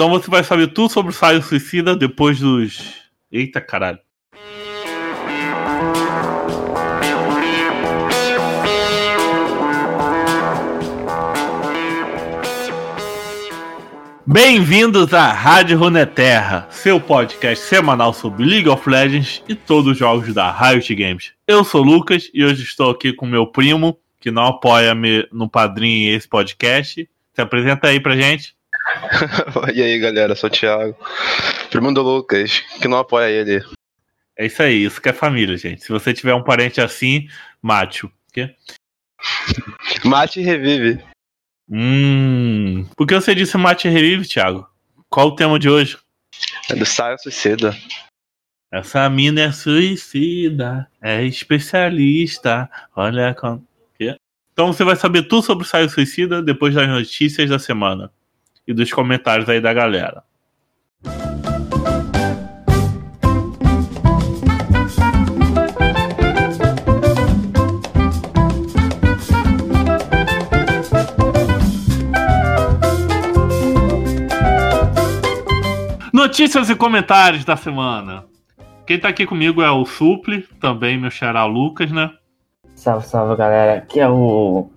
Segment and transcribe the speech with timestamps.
[0.00, 2.94] Então você vai saber tudo sobre o Saio Suicida depois dos.
[3.30, 3.98] Eita caralho.
[14.26, 20.32] Bem-vindos à Rádio Runeterra, seu podcast semanal sobre League of Legends e todos os jogos
[20.32, 21.34] da Riot Games.
[21.46, 25.46] Eu sou o Lucas e hoje estou aqui com meu primo, que não apoia-me no
[25.46, 27.06] padrinho esse podcast.
[27.34, 28.58] Se apresenta aí pra gente.
[29.74, 30.96] e aí, galera, sou o Thiago.
[31.70, 33.64] Primo do Lucas, que não apoia ele.
[34.36, 35.84] É isso aí, isso que é família, gente.
[35.84, 37.28] Se você tiver um parente assim,
[37.60, 38.10] mate-o.
[38.32, 38.54] Quê?
[40.04, 41.02] Mate e revive.
[41.68, 42.86] Hum.
[42.96, 44.66] Por que você disse mate e revive, Thiago?
[45.08, 45.98] Qual o tema de hoje?
[46.70, 47.76] É do Saio Suicida.
[48.72, 52.70] Essa mina é suicida, é especialista.
[52.94, 53.62] Olha com.
[54.52, 58.12] Então você vai saber tudo sobre o Saio Suicida depois das notícias da semana
[58.66, 60.22] e dos comentários aí da galera.
[76.12, 78.24] Notícias e comentários da semana.
[78.86, 82.10] Quem tá aqui comigo é o Suple, também meu xará Lucas, né?
[82.74, 83.78] Salve, salve galera.
[83.78, 84.68] Aqui é o.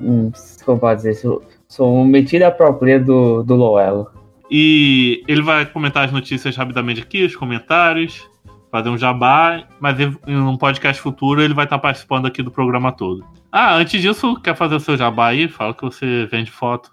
[0.00, 0.32] Hum,
[0.64, 1.14] como pode dizer?
[1.14, 1.42] Sou,
[1.72, 4.10] sou um metida player do, do Loelo.
[4.50, 8.28] E ele vai comentar as notícias rapidamente aqui, os comentários,
[8.70, 12.50] fazer um jabá, mas ele, em um podcast futuro ele vai estar participando aqui do
[12.50, 13.24] programa todo.
[13.50, 15.48] Ah, antes disso, quer fazer o seu jabá aí?
[15.48, 16.90] Fala que você vende foto.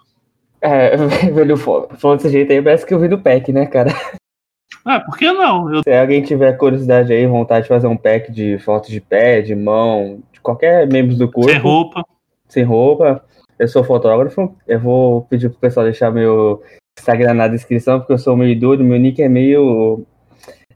[0.61, 0.95] É,
[1.29, 3.93] velho, falando desse jeito aí, parece que eu vi do pack, né, cara?
[4.85, 5.71] Ah, por que não?
[5.71, 5.83] Eu...
[5.83, 9.53] Se alguém tiver curiosidade aí, vontade de fazer um pack de fotos de pé, de
[9.53, 11.51] mão, de qualquer membro do corpo.
[11.51, 12.05] Sem roupa.
[12.47, 13.21] Sem roupa.
[13.59, 14.55] Eu sou fotógrafo.
[14.67, 16.63] Eu vou pedir pro pessoal deixar meu
[16.97, 18.83] Instagram na descrição, porque eu sou meio doido.
[18.83, 20.05] Meu nick é meio.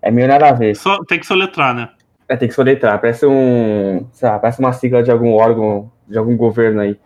[0.02, 0.75] É meio nada a ver.
[0.75, 1.90] Só, tem que soletrar, né?
[2.28, 3.00] É, tem que soletrar.
[3.00, 4.06] Parece um.
[4.12, 7.00] Sei lá, parece uma sigla de algum órgão, de algum governo aí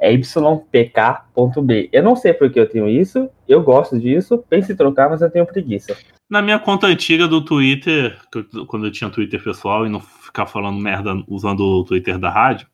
[0.00, 1.90] é ypk.b.
[1.92, 5.20] Eu não sei por que eu tenho isso, eu gosto disso, penso em trocar, mas
[5.22, 5.96] eu tenho preguiça.
[6.28, 8.18] Na minha conta antiga do Twitter,
[8.66, 12.66] quando eu tinha Twitter pessoal e não ficar falando merda usando o Twitter da rádio,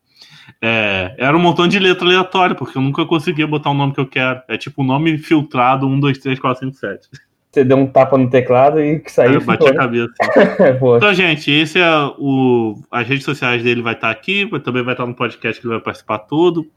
[0.61, 3.99] é, era um montão de letra aleatória, porque eu nunca conseguia botar o nome que
[3.99, 4.41] eu quero.
[4.47, 7.09] É tipo um nome filtrado 1, 2, 3, 4, 5, 7.
[7.51, 9.39] Você deu um tapa no teclado e saiu.
[9.39, 10.13] É, bati a cabeça.
[10.97, 12.79] então, gente, esse é o.
[12.91, 15.83] As redes sociais dele vai estar aqui, também vai estar no podcast que ele vai
[15.83, 16.67] participar tudo.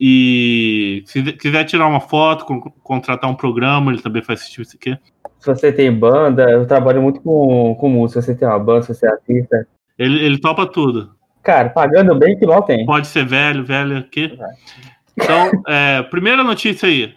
[0.00, 2.44] E se quiser tirar uma foto,
[2.82, 4.98] contratar um programa, ele também faz esse tipo de quê?
[5.38, 8.20] Se você tem banda, eu trabalho muito com, com música.
[8.20, 9.66] Se você tem uma banda, se você é artista.
[9.96, 11.10] Ele, ele topa tudo.
[11.42, 12.84] Cara, pagando bem que mal tem.
[12.84, 14.38] Pode ser velho, velho aqui.
[15.16, 17.14] Então, é, primeira notícia aí.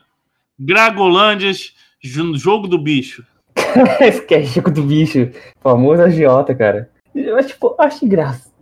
[0.60, 1.74] Gragolândias,
[2.36, 3.26] jogo do bicho.
[4.00, 5.30] Esse que é jogo do bicho.
[5.62, 6.90] Famoso agiota, cara.
[7.14, 8.54] Eu tipo, acho engraçado.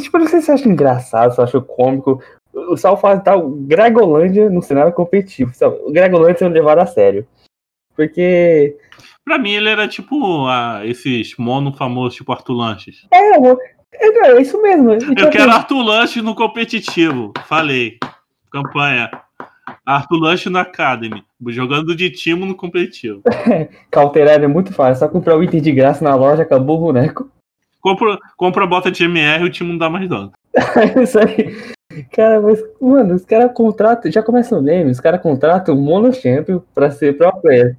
[0.00, 2.22] Tipo, não sei se eu acho engraçado, se eu acho cômico
[2.66, 5.52] o Sal faz tal Gregolândia no cenário competitivo.
[5.84, 7.26] O Gregolândia sendo levado a sério.
[7.94, 8.76] Porque.
[9.24, 13.06] Pra mim, ele era tipo ah, esses mono famosos, tipo Arthur Lanches.
[13.12, 13.38] É,
[13.92, 14.94] é, isso mesmo.
[14.94, 17.32] Então, Eu quero Arthur Lanches no competitivo.
[17.46, 17.98] Falei.
[18.50, 19.10] Campanha.
[19.84, 23.22] Arthur Lanche na Academy, jogando de time no competitivo.
[23.90, 27.30] Cauterar é muito fácil, só comprar o item de graça na loja, acabou o boneco.
[27.80, 30.32] Compra, compra a bota de MR e o time não dá mais dano.
[31.02, 31.56] Isso aí.
[32.12, 36.12] Cara, mas, mano, os caras contratam, já começa o meme, os caras contratam o Mono
[36.12, 37.76] Champion pra ser pro player.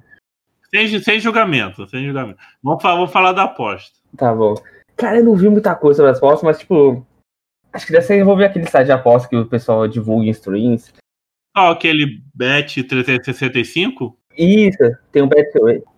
[0.70, 2.38] Sem, sem julgamento, sem julgamento.
[2.62, 3.98] Vamos, falar, vamos falar da aposta.
[4.16, 4.54] Tá bom.
[5.00, 7.06] Cara, eu não vi muita coisa sobre as apostas, mas, tipo,
[7.72, 10.92] acho que deve ser envolver aquele site de aposta que o pessoal divulga em streams.
[11.56, 14.14] Ó, oh, aquele Bet 365?
[14.36, 14.78] Isso,
[15.10, 15.48] tem um Bet.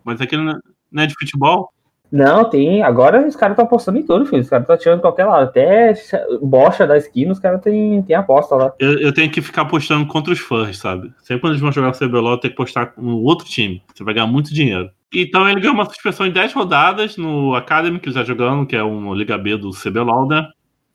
[0.05, 1.73] Mas aquele não é de futebol?
[2.13, 2.83] Não, tem.
[2.83, 4.43] Agora os caras estão apostando em tudo, filho.
[4.43, 5.49] Os caras estão tirando qualquer lado.
[5.49, 5.95] Até
[6.41, 8.73] bocha da esquina, os caras têm tem aposta lá.
[8.79, 11.13] Eu, eu, tenho que ficar apostando contra os fãs, sabe?
[11.23, 13.83] Sempre quando eles vão jogar o CBLOL, eu tenho que postar no outro time.
[13.95, 14.91] Você vai ganhar muito dinheiro.
[15.13, 18.75] Então ele ganhou uma suspensão em 10 rodadas no Academy, que ele está jogando, que
[18.75, 20.49] é um Liga B do CBLOL, né?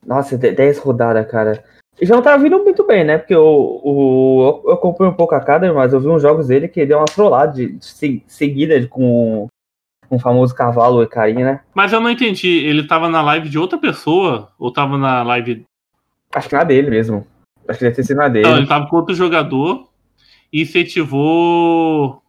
[0.06, 1.64] Nossa, 10 rodadas, cara.
[2.02, 3.18] Já não tava vindo muito bem, né?
[3.18, 6.68] Porque o, o, eu comprei um pouco a Academy, mas eu vi uns jogos dele
[6.68, 9.48] que deu uma trollada de, de, seguida com
[10.10, 11.60] um famoso cavalo e carinha, né?
[11.74, 15.66] Mas eu não entendi, ele tava na live de outra pessoa ou tava na live.
[16.34, 17.26] Acho que na dele mesmo.
[17.68, 18.48] Acho que deve ter sido na dele.
[18.48, 19.88] Não, ele tava com outro jogador
[20.54, 22.22] e incentivou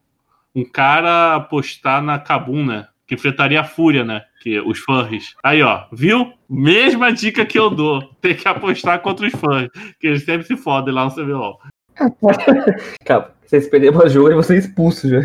[0.59, 2.87] um cara apostar na Kabum, né?
[3.07, 4.23] Que enfrentaria a Fúria, né?
[4.43, 5.35] Que os furries.
[5.43, 6.33] Aí, ó, viu?
[6.49, 8.03] Mesma dica que eu dou.
[8.21, 9.71] Tem que apostar contra os furries.
[9.99, 11.59] Que eles sempre se fodem lá no CBLOL.
[13.05, 15.21] Cara, vocês perderam o jogo e você é expulso já.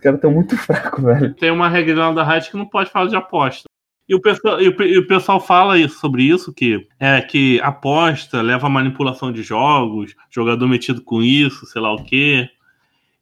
[0.00, 1.34] caras estão muito fracos, velho.
[1.34, 3.64] Tem uma regra da Riot que não pode falar de aposta.
[4.08, 7.58] E o, pessoal, e, o, e o pessoal fala isso, sobre isso, que é que
[7.62, 12.48] aposta leva a manipulação de jogos, jogador metido com isso, sei lá o quê.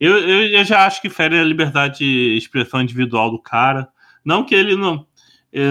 [0.02, 3.86] Eu, eu, eu já acho que fere a liberdade de expressão individual do cara.
[4.24, 5.06] Não que ele não.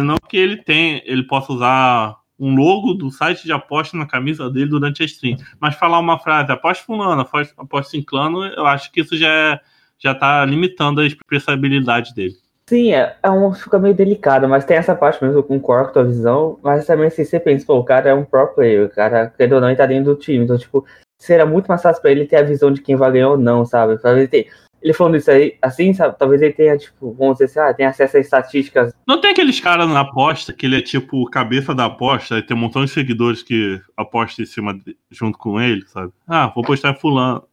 [0.06, 4.50] Não que ele tem, ele possa usar um logo do site de aposta na camisa
[4.50, 5.36] dele durante a stream.
[5.60, 9.60] Mas falar uma frase, aposta fulano, aposta ciclano, eu acho que isso já, é,
[10.00, 12.36] já tá limitando a expressabilidade dele.
[12.70, 16.00] Sim, é, é um, fica meio delicado, mas tem essa parte mesmo, eu concordo com
[16.00, 18.90] a visão, mas também assim, você pensa, pô, o cara é um pro player, o
[18.90, 20.86] cara, querendo ou não, ele tá dentro do time, então, tipo,
[21.22, 23.64] será muito mais fácil pra ele ter a visão de quem vai ganhar ou não,
[23.64, 24.02] sabe?
[24.02, 24.48] Talvez ele,
[24.82, 26.18] ele falando isso aí, assim, sabe?
[26.18, 28.92] Talvez ele tenha, tipo, vamos dizer assim, ah, tem acesso a estatísticas.
[29.08, 32.58] Não tem aqueles caras na aposta que ele é, tipo, cabeça da aposta e tem
[32.58, 36.12] um montão de seguidores que apostam em cima de, junto com ele, sabe?
[36.28, 37.44] Ah, vou postar fulano.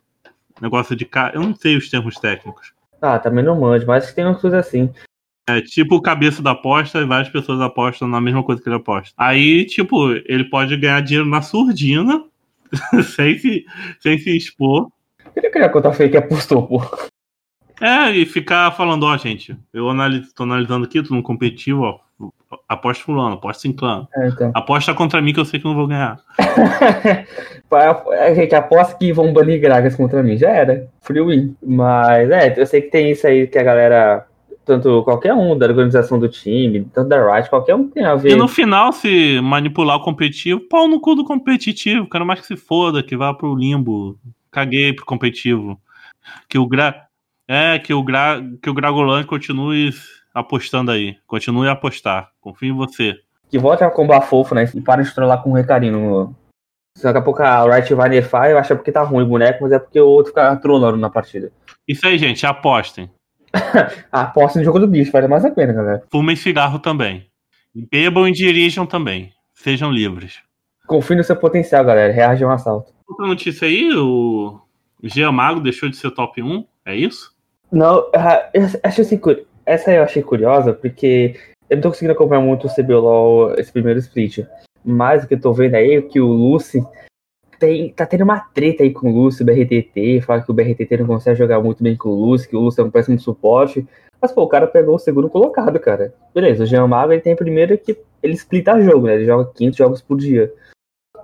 [0.63, 1.37] Negócio de cara.
[1.37, 2.73] Eu não sei os termos técnicos.
[3.03, 4.91] Ah, também não manjo, mas tem umas coisas assim.
[5.49, 9.15] É tipo cabeça da aposta e várias pessoas apostam na mesma coisa que ele aposta.
[9.17, 12.25] Aí, tipo, ele pode ganhar dinheiro na surdina,
[13.15, 13.65] sem, se,
[14.01, 14.89] sem se expor.
[15.35, 16.83] Ele queria contar fake apostou, pô.
[17.81, 22.01] É, e ficar falando, ó, gente, eu analiso, tô analisando aqui, tô no competitivo, ó.
[22.67, 24.09] Aposta fulano, aposta cinclano.
[24.17, 24.51] É, então.
[24.55, 26.19] Aposta contra mim que eu sei que não vou ganhar.
[27.71, 30.37] a gente aposta que vão banir Gragas contra mim.
[30.37, 30.89] Já era.
[31.03, 31.57] Free win.
[31.63, 34.27] Mas é, eu sei que tem isso aí que a galera
[34.69, 38.33] tanto qualquer um da organização do time, tanto da Riot, qualquer um tem a ver.
[38.33, 42.47] E no final, se manipular o competitivo, pau no cu do competitivo, quero mais que
[42.47, 44.19] se foda, que vá pro limbo.
[44.51, 45.81] Caguei pro competitivo.
[46.49, 47.07] Que o Gra...
[47.49, 48.43] É, que o, Gra...
[48.63, 49.91] que o Gragolan continue
[50.35, 51.17] apostando aí.
[51.27, 52.31] Continue a apostar.
[52.41, 53.15] Confio em você.
[53.51, 54.71] Que volte a combar fofo, né?
[54.75, 56.35] E para de trollar com um recadinho no.
[57.03, 59.29] Daqui a pouco a Riot vai nerfar, eu acho que é porque tá ruim o
[59.29, 61.53] boneco, mas é porque o outro fica trollando na partida.
[61.87, 63.09] Isso aí, gente, apostem.
[64.13, 66.03] Aposta no jogo do bicho, vale mais a pena, galera.
[66.11, 67.27] Fumem cigarro também.
[67.75, 69.33] Bebam e dirijam também.
[69.55, 70.41] Sejam livres.
[70.87, 72.13] Confie no seu potencial, galera.
[72.13, 72.93] Reage a um assalto.
[73.07, 74.59] Outra notícia aí, o
[75.03, 77.33] Jean Mago deixou de ser top 1, é isso?
[77.71, 78.07] Não,
[78.55, 79.21] eu acho assim,
[79.67, 81.35] essa eu achei curiosa, porque
[81.69, 84.47] eu não tô conseguindo acompanhar muito o CBLOL, esse primeiro split.
[84.85, 86.83] Mas o que eu tô vendo aí é que o Lucy
[87.59, 90.97] tem, tá tendo uma treta aí com o Lúcio, o BRTT, fala que o BRTT
[90.99, 93.87] não consegue jogar muito bem com o Lúcio, que o Lúcio é um péssimo suporte.
[94.21, 96.15] Mas, pô, o cara pegou o segundo colocado, cara.
[96.35, 99.15] Beleza, o Jean Mago ele tem primeiro que ele splita jogo, né?
[99.15, 100.53] Ele joga 500 jogos por dia.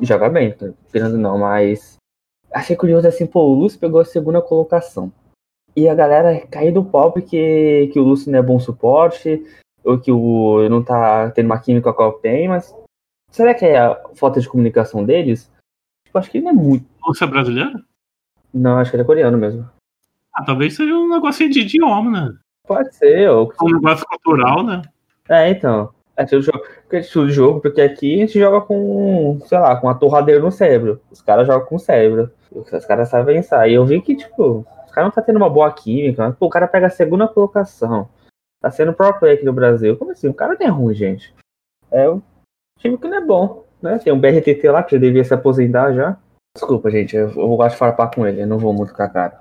[0.00, 1.96] E joga bem, tá esperando não, mas.
[2.52, 5.12] Achei curioso assim, pô, o Lúcio pegou a segunda colocação.
[5.76, 9.42] E a galera caiu do pau porque que o Lúcio não é bom suporte,
[9.84, 12.74] ou que o não tá tendo uma química com a Alpen, mas
[13.30, 15.50] será que é a falta de comunicação deles?
[16.14, 16.86] Tipo, acho que ele não é muito.
[17.06, 17.84] Você é brasileiro?
[18.52, 19.68] Não, acho que ele é coreano mesmo.
[20.32, 22.34] Ah, talvez seja um negocinho de idioma, né?
[22.66, 23.52] Pode ser, ou.
[23.62, 24.82] Um negócio cultural, né?
[25.28, 25.92] É, então.
[26.16, 26.60] É tipo jogo.
[26.82, 30.40] Porque é de jogo, porque aqui a gente joga com, sei lá, com a torradeira
[30.40, 31.00] no cérebro.
[31.10, 32.30] Os caras jogam com o cérebro.
[32.52, 33.66] Os caras sabem pensar.
[33.68, 36.28] E eu vi que, tipo, os caras não tá tendo uma boa química.
[36.28, 38.08] Mas, pô, o cara pega a segunda colocação.
[38.60, 39.96] Tá sendo pro play aqui no Brasil.
[39.96, 40.28] Como assim?
[40.28, 41.34] O cara não é ruim, gente.
[41.90, 42.22] É um
[42.78, 43.98] time que não é bom né?
[43.98, 46.16] Tem um BRTT lá que já devia se aposentar já.
[46.56, 49.08] Desculpa, gente, eu, eu gosto de farpar com ele, eu não vou muito com a
[49.08, 49.40] cara.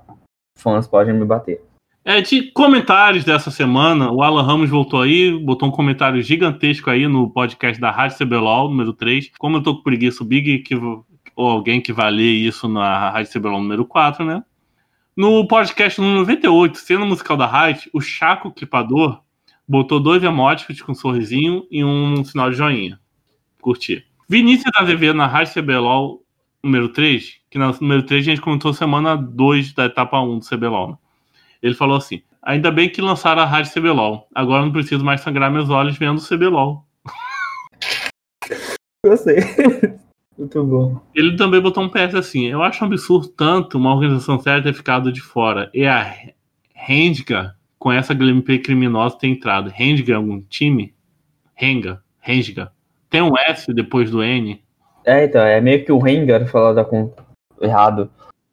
[0.58, 1.60] Fãs podem me bater.
[2.04, 7.08] É, de comentários dessa semana, o Alan Ramos voltou aí, botou um comentário gigantesco aí
[7.08, 9.30] no podcast da Rádio CBLOL, número 3.
[9.38, 11.04] Como eu tô com preguiça, o Big que, ou
[11.36, 14.44] alguém que vai ler isso na Rádio CBLOL número 4, né?
[15.16, 19.22] No podcast número 98, cena musical da Rádio, o Chaco Clipador
[19.66, 23.00] botou dois emóticos com um sorrisinho e um sinal de joinha.
[23.62, 24.04] Curti.
[24.28, 26.24] Vinícius Azevedo na Rádio CBLOL
[26.62, 30.46] número 3, que na número 3 a gente comentou semana 2 da etapa 1 do
[30.46, 30.90] CBLOL.
[30.92, 30.96] Né?
[31.62, 34.26] Ele falou assim: Ainda bem que lançaram a Rádio CBLOL.
[34.34, 36.86] Agora não preciso mais sangrar meus olhos vendo o CBLOL.
[39.04, 39.36] Gostei.
[40.36, 41.00] Muito bom.
[41.14, 44.74] Ele também botou um PS assim: Eu acho um absurdo tanto uma organização séria ter
[44.74, 45.70] ficado de fora.
[45.74, 46.14] E a
[46.74, 49.70] Rendiga, com essa gameplay criminosa, ter entrado.
[49.70, 50.94] Rendiga é algum time?
[51.54, 52.02] Renga.
[52.20, 52.72] Rendiga.
[53.14, 54.60] Tem um S depois do N.
[55.04, 57.12] É, então, é meio que o Rengar falado com
[57.60, 58.10] errado.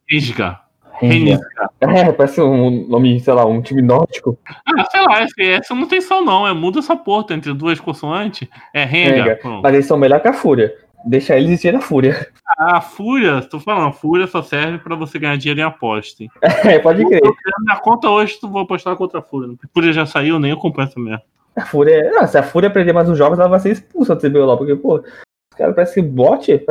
[0.08, 0.68] Rengar.
[1.00, 1.40] Rengar.
[1.80, 4.38] É, parece um nome, sei lá, um time nórdico.
[4.48, 5.26] Ah, sei lá,
[5.56, 8.48] essa não tem som não, é muda essa porta entre duas consoantes.
[8.72, 9.40] É Rengar.
[9.64, 10.72] Mas eles são melhor que a Fúria.
[11.04, 12.28] Deixa eles existir a Fúria.
[12.60, 16.22] Ah, a Fúria, tô falando, a Fúria só serve pra você ganhar dinheiro em aposta.
[16.22, 16.30] Hein?
[16.70, 17.20] É, pode crer.
[17.66, 19.56] Na conta hoje, tu vou apostar contra a Fúria.
[19.56, 21.24] A Fúria já saiu, nem eu essa merda.
[21.56, 22.12] A Fúria.
[22.12, 24.76] Não, se a Fúria perder mais uns jogos, ela vai ser expulsa do CBLOL, porque,
[24.76, 26.66] pô, os caras parecem bot.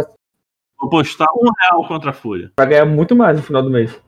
[0.78, 2.50] Vou postar um real contra a Fúria.
[2.58, 4.00] Vai ganhar muito mais no final do mês.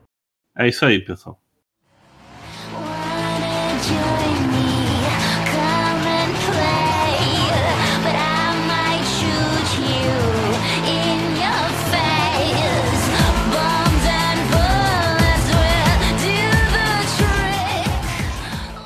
[0.57, 1.39] É isso aí, pessoal.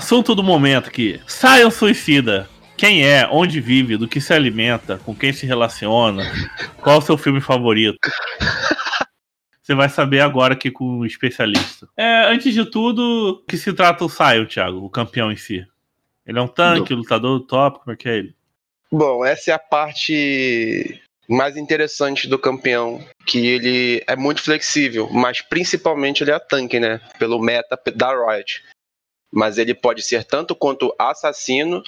[0.07, 1.19] Assunto do momento aqui.
[1.27, 2.47] Saiam suicida.
[2.77, 6.23] Quem é, onde vive, do que se alimenta, com quem se relaciona,
[6.81, 7.97] qual o seu filme favorito?
[9.61, 11.89] Você vai saber agora aqui com o especialista.
[11.97, 15.67] É, antes de tudo, que se trata o Sion, Thiago, o campeão em si?
[16.25, 18.33] Ele é um tanque, lutador top, como é que é ele?
[18.89, 25.41] Bom, essa é a parte mais interessante do campeão, que ele é muito flexível, mas
[25.41, 27.01] principalmente ele é tanque, né?
[27.19, 28.63] Pelo meta da Riot.
[29.31, 31.83] Mas ele pode ser tanto quanto assassino,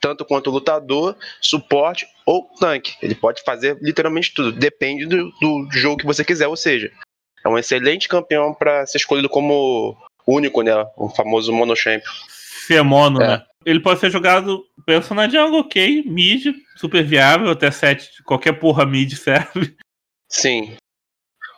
[0.00, 2.94] tanto quanto lutador, suporte ou tanque.
[3.00, 6.92] Ele pode fazer literalmente tudo, depende do, do jogo que você quiser, ou seja,
[7.44, 10.72] é um excelente campeão para ser escolhido como único, né?
[10.96, 12.12] O famoso mono champion.
[12.66, 13.28] Ser mono, é.
[13.28, 13.46] né?
[13.64, 19.76] Ele pode ser jogado personagem ok, mid, super viável, até 7, qualquer porra mid serve.
[20.30, 20.76] Sion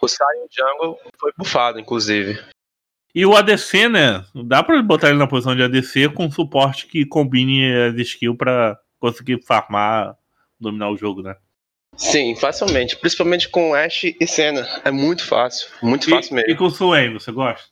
[0.02, 2.38] o Jungle foi bufado, inclusive.
[3.16, 4.22] E o ADC, né?
[4.44, 8.78] Dá pra botar ele na posição de ADC com suporte que combine as skills pra
[9.00, 10.14] conseguir farmar,
[10.60, 11.34] dominar o jogo, né?
[11.96, 12.94] Sim, facilmente.
[12.94, 14.68] Principalmente com Ash e Senna.
[14.84, 15.66] É muito fácil.
[15.82, 16.50] Muito fácil e, mesmo.
[16.50, 17.66] E com o Swain, você gosta?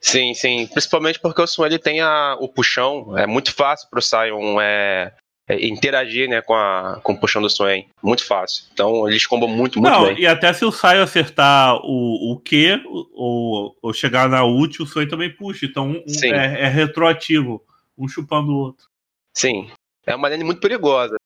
[0.00, 0.66] Sim, sim.
[0.66, 3.14] Principalmente porque o Swain ele tem a, o puxão.
[3.18, 5.12] É muito fácil pro Sion é,
[5.48, 7.86] interagir né, com, a, com o puxão do Swain.
[8.02, 8.64] Muito fácil.
[8.72, 10.20] Então eles combam muito, muito Não, bem.
[10.20, 12.82] E até se o Sion acertar o, o Q
[13.14, 15.66] ou, ou chegar na ult, o Swain também puxa.
[15.66, 17.62] Então um, é, é retroativo.
[17.96, 18.86] Um chupando o outro.
[19.34, 19.70] Sim.
[20.06, 21.16] É uma lane muito perigosa.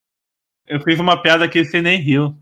[0.67, 2.37] Eu fiz uma piada que você nem riu.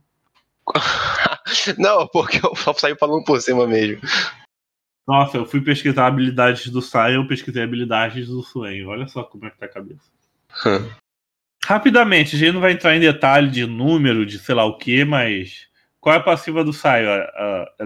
[1.78, 4.00] Não, porque eu saí falando por cima mesmo.
[5.06, 8.84] Nossa, eu fui pesquisar habilidades do Sai, eu pesquisei habilidades do Swain.
[8.84, 10.08] Olha só como é que tá a cabeça.
[10.66, 10.88] Hum.
[11.64, 15.04] Rapidamente, a gente não vai entrar em detalhe de número, de sei lá o que,
[15.04, 15.68] mas.
[16.00, 17.04] Qual é a passiva do Sai?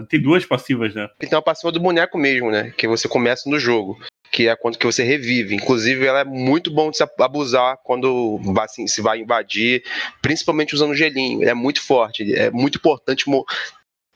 [0.09, 1.09] tem duas passivas, né?
[1.19, 2.73] Tem uma passiva do boneco mesmo, né?
[2.77, 3.99] Que você começa no jogo
[4.35, 5.55] que é quando que você revive.
[5.55, 9.85] Inclusive, ela é muito bom de se abusar quando assim, se vai invadir,
[10.21, 11.41] principalmente usando gelinho.
[11.41, 13.25] Ele é muito forte, é muito importante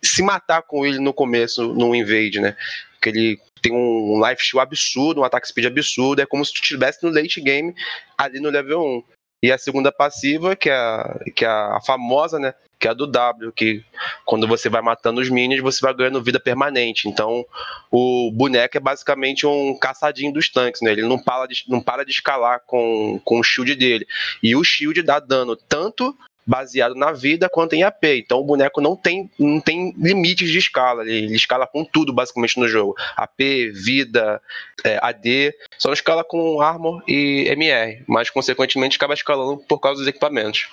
[0.03, 2.57] se matar com ele no começo, no invade, né?
[2.95, 6.63] Porque ele tem um life steal absurdo, um ataque speed absurdo, é como se tu
[6.63, 7.73] estivesse no late game
[8.17, 9.18] ali no level 1.
[9.43, 12.55] E a segunda passiva, que é a, que é a famosa, né?
[12.79, 13.85] que é a do W, que
[14.25, 17.09] quando você vai matando os minions, você vai ganhando vida permanente.
[17.09, 17.45] Então,
[17.91, 20.93] o boneco é basicamente um caçadinho dos tanques, né?
[20.93, 24.07] Ele não para de, não para de escalar com, com o shield dele.
[24.43, 26.17] E o shield dá dano tanto
[26.49, 28.03] baseado na vida quanto em AP.
[28.05, 31.03] Então o boneco não tem, não tem limites de escala.
[31.03, 32.95] Ele, ele escala com tudo, basicamente, no jogo.
[33.15, 33.39] AP,
[33.75, 34.41] vida,
[34.83, 35.55] é, AD.
[35.79, 38.03] Só não escala com Armor e MR.
[38.07, 40.69] Mas, consequentemente, acaba escalando por causa dos equipamentos.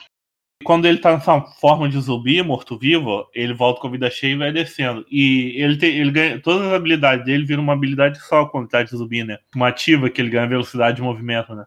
[0.63, 4.37] Quando ele tá nessa forma de zumbi, morto-vivo, ele volta com a vida cheia e
[4.37, 5.05] vai descendo.
[5.11, 6.39] E ele, tem, ele ganha.
[6.39, 9.37] Todas as habilidades dele viram uma habilidade só quando tá de zumbi, né?
[9.53, 11.65] Uma ativa que ele ganha velocidade de movimento, né?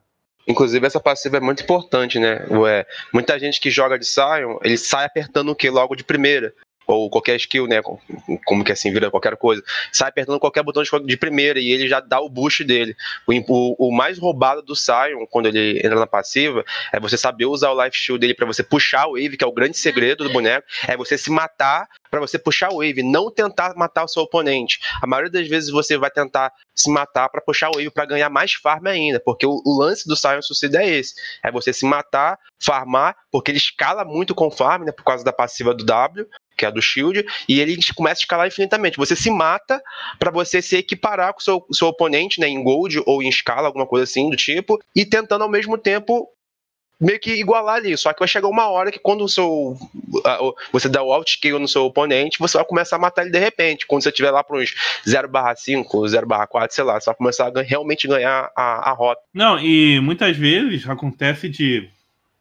[0.49, 2.45] Inclusive, essa passiva é muito importante, né?
[2.51, 6.55] Ué, muita gente que joga de Sion, ele sai apertando o que logo de primeira
[6.89, 7.83] ou qualquer skill, né?
[8.47, 9.63] Como que assim vira qualquer coisa.
[9.93, 12.97] Sai apertando qualquer botão de, primeira e ele já dá o boost dele.
[13.27, 17.71] O, o, mais roubado do Sion, quando ele entra na passiva, é você saber usar
[17.71, 20.31] o life shield dele para você puxar o wave, que é o grande segredo do
[20.31, 20.67] boneco.
[20.87, 24.81] É você se matar para você puxar o wave, não tentar matar o seu oponente.
[25.03, 28.31] A maioria das vezes você vai tentar se matar para puxar o wave para ganhar
[28.31, 31.15] mais farm ainda, porque o, o lance do Sion Suicide é esse:
[31.45, 35.33] é você se matar, farmar, porque ele escala muito com farm, né, por causa da
[35.33, 36.27] passiva do W,
[36.59, 38.97] que é a do Shield, e ele começa a escalar infinitamente.
[38.97, 39.81] Você se mata
[40.19, 43.69] para você se equiparar com o seu, seu oponente, né, em Gold ou em escala,
[43.69, 46.29] alguma coisa assim do tipo, e tentando ao mesmo tempo
[47.01, 47.97] meio que igualar ali.
[47.97, 49.77] Só que vai chegar uma hora que quando o seu.
[50.73, 53.39] você dá o alt kill no seu oponente, você vai começar a matar ele de
[53.39, 53.87] repente.
[53.87, 54.75] Quando você estiver lá para uns
[55.07, 59.21] 0/5, 0/4, sei lá, você vai começar a realmente ganhar a, a rota.
[59.33, 61.89] Não, e muitas vezes acontece de.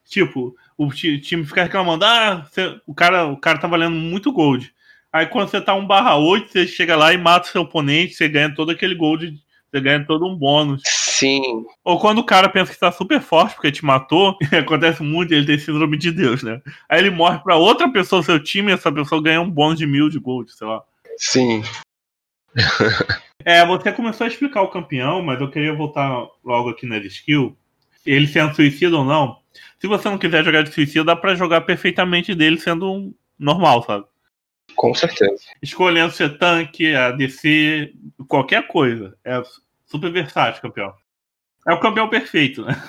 [0.08, 4.72] Tipo, o time fica reclamando, ah, você, o, cara, o cara tá valendo muito gold.
[5.12, 8.14] Aí quando você tá 1 barra 8, você chega lá e mata o seu oponente,
[8.14, 9.36] você ganha todo aquele gold,
[9.70, 10.82] você ganha todo um bônus.
[10.84, 11.64] Sim.
[11.82, 15.46] Ou quando o cara pensa que tá super forte porque te matou, acontece muito, ele
[15.46, 16.62] tem síndrome de Deus, né?
[16.88, 19.78] Aí ele morre pra outra pessoa do seu time e essa pessoa ganha um bônus
[19.78, 20.80] de mil de gold, sei lá.
[21.16, 21.64] Sim.
[23.44, 27.57] é, você começou a explicar o campeão, mas eu queria voltar logo aqui na skill.
[28.08, 29.38] Ele sendo suicida ou não,
[29.78, 33.82] se você não quiser jogar de suicida, dá pra jogar perfeitamente dele sendo um normal,
[33.84, 34.06] sabe?
[34.74, 35.36] Com certeza.
[35.60, 37.92] Escolhendo ser tanque, ADC,
[38.26, 39.16] qualquer coisa.
[39.24, 39.42] É
[39.86, 40.94] super versátil, campeão.
[41.68, 42.82] É o campeão perfeito, né?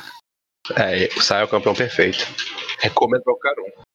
[0.76, 2.26] É, o Sai é o campeão perfeito.
[2.80, 3.89] Recomendo pra qualquer um.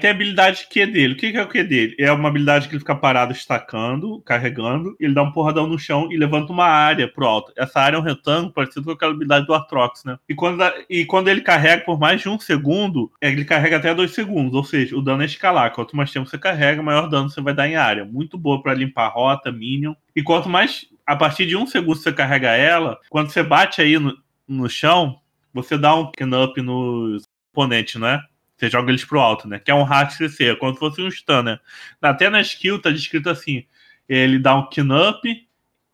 [0.00, 1.14] Tem a habilidade Q dele.
[1.14, 1.94] O que, é o Q dele?
[1.98, 6.08] É uma habilidade que ele fica parado estacando, carregando, ele dá um porradão no chão
[6.10, 7.52] e levanta uma área pro alto.
[7.56, 10.18] Essa área é um retângulo parecido com aquela habilidade do Artrox, né?
[10.28, 14.12] E quando, e quando ele carrega por mais de um segundo, ele carrega até dois
[14.12, 14.54] segundos.
[14.54, 15.72] Ou seja, o dano é escalar.
[15.72, 18.04] Quanto mais tempo você carrega, maior dano você vai dar em área.
[18.04, 19.94] Muito boa para limpar rota, minion.
[20.14, 20.88] E quanto mais.
[21.06, 24.16] A partir de um segundo você carrega ela, quando você bate aí no,
[24.46, 25.18] no chão,
[25.52, 28.22] você dá um up nos oponentes, não é?
[28.60, 29.58] Você joga eles pro alto, né?
[29.58, 31.58] Que é um hack CC, é como se fosse um stun, né?
[32.02, 33.64] Até na skill tá descrito assim:
[34.06, 34.68] ele dá um
[35.08, 35.48] up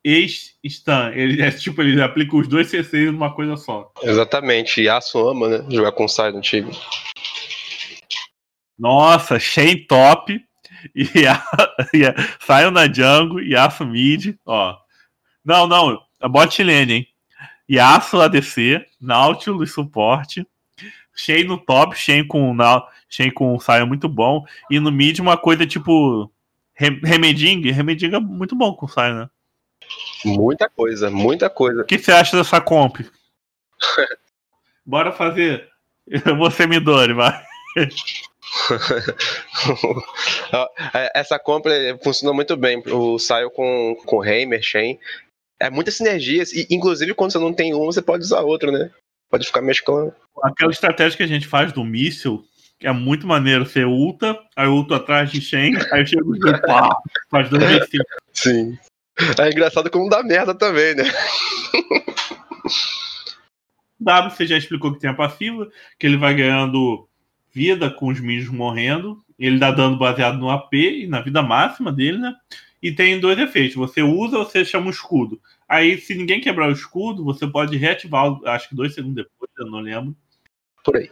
[0.04, 0.26] e
[0.68, 1.10] stun.
[1.14, 3.92] Ele é tipo, ele aplica os dois CCs numa coisa só.
[4.02, 4.82] Exatamente.
[4.82, 5.64] Yasuo ama, né?
[5.70, 6.72] Jogar com no time.
[8.76, 10.44] Nossa, Shen top.
[10.92, 11.44] E, a,
[11.94, 14.76] e a, saiu na jungle, Yasuo mid, ó.
[15.44, 17.08] Não, não, a bot lane, hein?
[17.70, 20.44] Yasuo ADC, Nautilus suporte,
[21.16, 24.44] Shen no top, Shen com, na, Shen com saia muito bom.
[24.70, 26.30] E no mid uma coisa tipo
[26.74, 27.72] Remeding.
[27.72, 29.30] Remeding é muito bom com saia, né?
[30.24, 31.82] Muita coisa, muita coisa.
[31.82, 32.98] O que você acha dessa comp?
[34.84, 35.68] Bora fazer.
[36.38, 37.42] Você me dore, vai.
[41.14, 42.82] Essa compra funciona muito bem.
[42.86, 44.98] O Saio com, com Heimer, Shen.
[45.58, 46.52] É muitas sinergias.
[46.52, 48.90] E, inclusive, quando você não tem um, você pode usar outro, né?
[49.30, 50.14] Pode ficar mesclando.
[50.42, 52.44] Aquela estratégia que a gente faz do míssil,
[52.78, 53.66] que é muito maneiro.
[53.66, 56.96] Você ulta, aí ulta atrás de Shen, aí eu chego e pá,
[57.30, 57.88] faz dois vezes
[58.32, 58.78] Sim.
[59.38, 61.04] É engraçado como dá merda também, né?
[63.98, 65.68] W, você já explicou que tem a passiva,
[65.98, 67.08] que ele vai ganhando
[67.52, 69.24] vida com os minions morrendo.
[69.38, 72.34] Ele dá dano baseado no AP e na vida máxima dele, né?
[72.86, 73.74] E tem dois efeitos.
[73.74, 75.40] Você usa ou você chama o escudo.
[75.68, 79.66] Aí, se ninguém quebrar o escudo, você pode reativar, acho que dois segundos depois, eu
[79.66, 80.14] não lembro.
[80.84, 81.10] Por aí.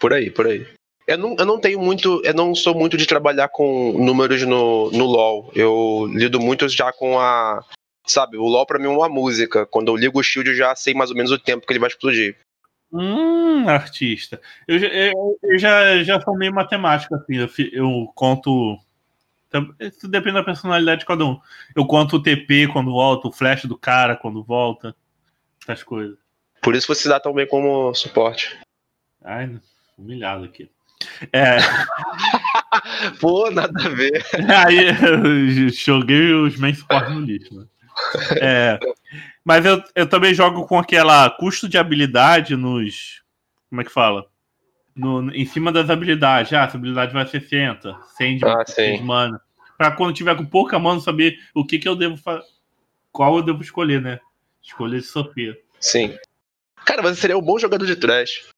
[0.00, 0.66] Por aí, por aí.
[1.06, 2.20] Eu não, eu não tenho muito.
[2.24, 5.52] Eu não sou muito de trabalhar com números no, no LoL.
[5.54, 7.64] Eu lido muito já com a.
[8.04, 9.64] Sabe, o LoL pra mim é uma música.
[9.64, 11.78] Quando eu ligo o shield, eu já sei mais ou menos o tempo que ele
[11.78, 12.36] vai explodir.
[12.92, 14.40] Hum, artista.
[14.66, 17.36] Eu, eu, eu já, já sou meio matemático, assim.
[17.36, 18.76] Eu, eu conto
[19.80, 21.40] isso depende da personalidade de cada um.
[21.74, 24.94] Eu conto o TP quando volta, o flash do cara quando volta,
[25.62, 26.16] essas coisas.
[26.62, 28.58] Por isso você dá tão bem como suporte.
[29.24, 29.58] Ai,
[29.96, 30.70] humilhado aqui.
[31.32, 31.58] É.
[33.20, 34.24] Pô, nada a ver.
[34.66, 37.66] Aí joguei os main suporte no lixo, né?
[38.40, 38.78] É.
[39.44, 43.22] Mas eu, eu também jogo com aquela custo de habilidade nos.
[43.68, 44.26] Como é que fala?
[44.96, 46.52] No, em cima das habilidades.
[46.52, 49.40] Ah, essa habilidade vai 60, 100 de, ah, 100 de mana.
[49.76, 52.44] Pra quando tiver com pouca mana, saber o que, que eu devo fazer.
[53.12, 54.20] Qual eu devo escolher, né?
[54.62, 55.56] Escolher de Sofia.
[55.80, 56.16] Sim.
[56.84, 58.48] Cara, você seria um bom jogador de trash.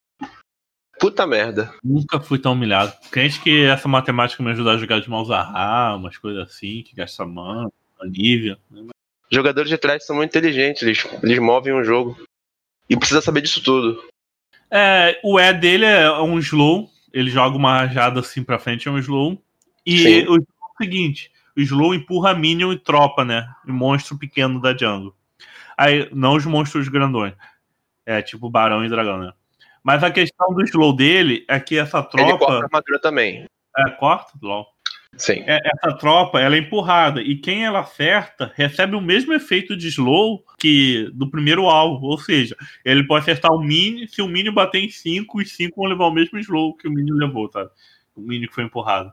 [0.98, 1.72] Puta merda.
[1.82, 2.92] Nunca fui tão humilhado.
[3.10, 6.94] Crente que essa matemática me ajuda a jogar de mouse a umas coisas assim, que
[6.94, 7.70] gasta mana,
[8.00, 8.58] alívia.
[9.30, 12.18] Jogadores de trash são muito inteligentes, eles, eles movem o um jogo.
[12.90, 14.02] E precisa saber disso tudo.
[14.70, 16.88] É, o E dele é um slow.
[17.12, 19.42] Ele joga uma rajada assim pra frente, é um slow.
[19.84, 20.26] E Sim.
[20.26, 23.48] o, o seguinte: o slow empurra minion e tropa, né?
[23.66, 25.14] E monstro pequeno da jungle.
[25.76, 27.34] Aí, não os monstros grandões.
[28.04, 29.32] É, tipo barão e dragão, né?
[29.82, 32.30] Mas a questão do slow dele é que essa tropa.
[32.30, 33.46] Ele corta a armadura também.
[33.76, 34.32] É, corta?
[34.42, 34.66] LOL.
[35.18, 35.42] Sim.
[35.46, 39.88] É, essa tropa ela é empurrada e quem ela acerta recebe o mesmo efeito de
[39.88, 44.50] slow que do primeiro alvo, ou seja, ele pode acertar o mini, se o mini
[44.50, 47.68] bater em 5, os 5 vão levar o mesmo slow que o mini levou, tá?
[48.16, 49.12] O mini que foi empurrado.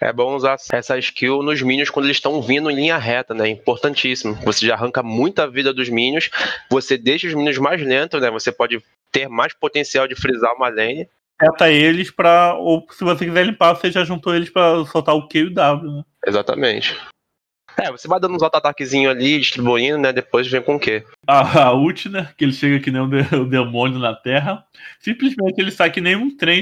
[0.00, 3.48] É bom usar essa skill nos minions quando eles estão vindo em linha reta, né?
[3.48, 4.34] Importantíssimo.
[4.44, 6.30] Você já arranca muita vida dos minions,
[6.70, 8.30] você deixa os minions mais lentos, né?
[8.30, 11.08] Você pode ter mais potencial de frisar uma lane
[11.40, 15.28] seta eles para ou se você quiser limpar, você já juntou eles para soltar o
[15.28, 16.04] Q e o W, né?
[16.26, 16.96] Exatamente.
[17.80, 20.12] É, você vai dando uns auto-ataquezinhos ali, distribuindo, né?
[20.12, 21.04] Depois vem com o quê?
[21.24, 22.28] A, a ult, né?
[22.36, 24.64] Que ele chega que nem o, de, o demônio na Terra.
[24.98, 26.60] Simplesmente ele sai que nem um trem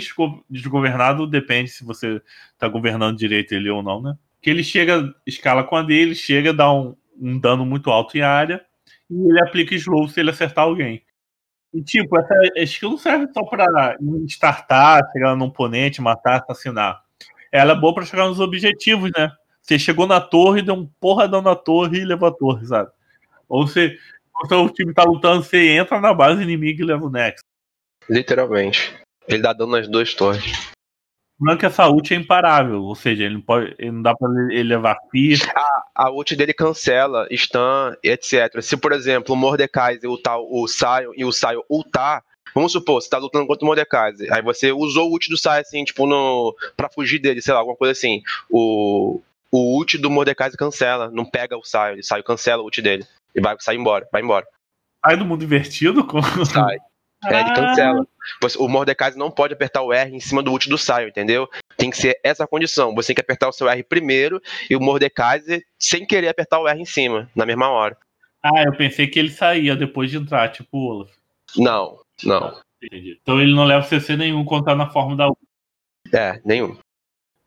[0.50, 2.20] desgovernado, depende se você
[2.58, 4.14] tá governando direito ele ou não, né?
[4.42, 8.20] Que ele chega, escala com a dele, chega, dá um, um dano muito alto em
[8.20, 8.62] área,
[9.10, 11.02] e ele aplica slow se ele acertar alguém.
[11.74, 17.02] E, tipo, essa skill não serve só pra startar, chegar num oponente, matar, assassinar.
[17.52, 19.30] Ela é boa pra chegar nos objetivos, né?
[19.60, 22.90] Você chegou na torre, deu um porradão na torre e levou a torre, sabe?
[23.48, 23.98] Ou você,
[24.32, 27.42] quando o time tá lutando, você entra na base inimiga e leva o Next.
[28.08, 28.94] Literalmente.
[29.26, 30.65] Ele dá dano nas duas torres.
[31.38, 34.28] Não que essa ult é imparável, ou seja, ele não, pode, ele não dá pra
[34.50, 35.36] ele levar fia.
[35.94, 38.62] A, a ult dele cancela, stun, etc.
[38.62, 42.22] Se, por exemplo, o Mordecai ultar o Sion e o Sion ultar,
[42.54, 45.60] Vamos supor, você tá lutando contra o Mordecai, aí você usou o ult do Sai,
[45.60, 48.22] assim, tipo, no, pra fugir dele, sei lá, alguma coisa assim.
[48.48, 49.20] O,
[49.52, 53.04] o ult do Mordecai cancela, não pega o Sai, ele sai, cancela o ult dele.
[53.34, 54.46] E vai sair embora, vai embora.
[55.04, 56.02] Sai do mundo invertido?
[56.06, 56.46] Como...
[56.46, 56.78] Sai.
[57.24, 58.06] É, ele cancela.
[58.58, 61.48] o Mordecai não pode apertar o R em cima do ult do Saio, entendeu?
[61.76, 62.94] Tem que ser essa condição.
[62.94, 65.42] Você tem que apertar o seu R primeiro e o Mordecai,
[65.78, 67.96] sem querer apertar o R em cima, na mesma hora.
[68.42, 71.10] Ah, eu pensei que ele saía depois de entrar, tipo o Olaf.
[71.56, 72.60] Não, não.
[72.82, 73.18] Entendi.
[73.20, 75.38] Então ele não leva CC nenhum quando tá na forma da ult.
[76.12, 76.76] É, nenhum.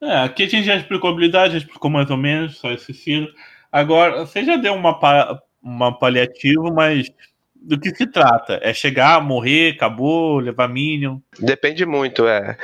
[0.02, 2.94] É, aqui a gente já explicou a habilidade, já explicou mais ou menos, só esse
[2.94, 3.34] Ciro.
[3.72, 7.10] Agora, você já deu uma, pa uma paliativo, mas
[7.62, 8.60] do que se trata?
[8.62, 11.20] É chegar, morrer, acabou, levar minion?
[11.38, 12.58] Depende muito, é.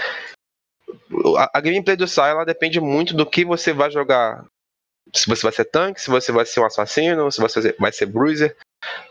[1.38, 4.46] A, a gameplay do Sai, ela depende muito do que você vai jogar.
[5.14, 8.08] Se você vai ser tanque, se você vai ser um assassino, se você vai ser
[8.08, 8.56] bruiser.